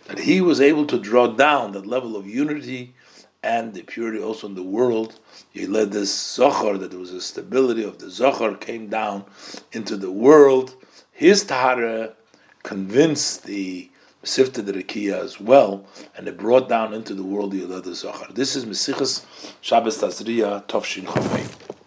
that 0.07 0.19
he 0.19 0.41
was 0.41 0.61
able 0.61 0.87
to 0.87 0.99
draw 0.99 1.27
down 1.27 1.73
that 1.73 1.87
level 1.87 2.17
of 2.17 2.27
unity 2.27 2.95
and 3.43 3.75
the 3.75 3.83
purity 3.83 4.23
also 4.23 4.47
in 4.47 4.55
the 4.55 4.63
world. 4.63 5.19
He 5.51 5.67
led 5.67 5.93
this 5.93 6.15
Zohar, 6.35 6.79
that 6.79 6.91
there 6.91 7.01
was 7.01 7.13
a 7.13 7.21
stability 7.21 7.83
of 7.83 7.99
the 7.99 8.11
Zohar, 8.11 8.55
came 8.55 8.89
down 8.89 9.25
into 9.73 9.97
the 9.97 10.11
world. 10.11 10.75
His 11.13 11.45
Tahara 11.45 12.15
convinced 12.63 13.45
the 13.45 13.91
Sifta 14.23 14.65
the 14.65 14.73
Rekiya 14.73 15.19
as 15.19 15.41
well, 15.41 15.87
and 16.15 16.29
it 16.29 16.37
brought 16.37 16.69
down 16.69 16.93
into 16.93 17.15
the 17.15 17.23
world 17.23 17.53
the 17.53 17.63
Yolada 17.63 17.95
Zachar. 17.95 18.31
This 18.33 18.55
is 18.55 18.67
Mesichas 18.67 19.25
Shabbos 19.63 19.99
Tazriya 19.99 20.67
Tovshin 20.67 21.05
Chomein. 21.05 21.80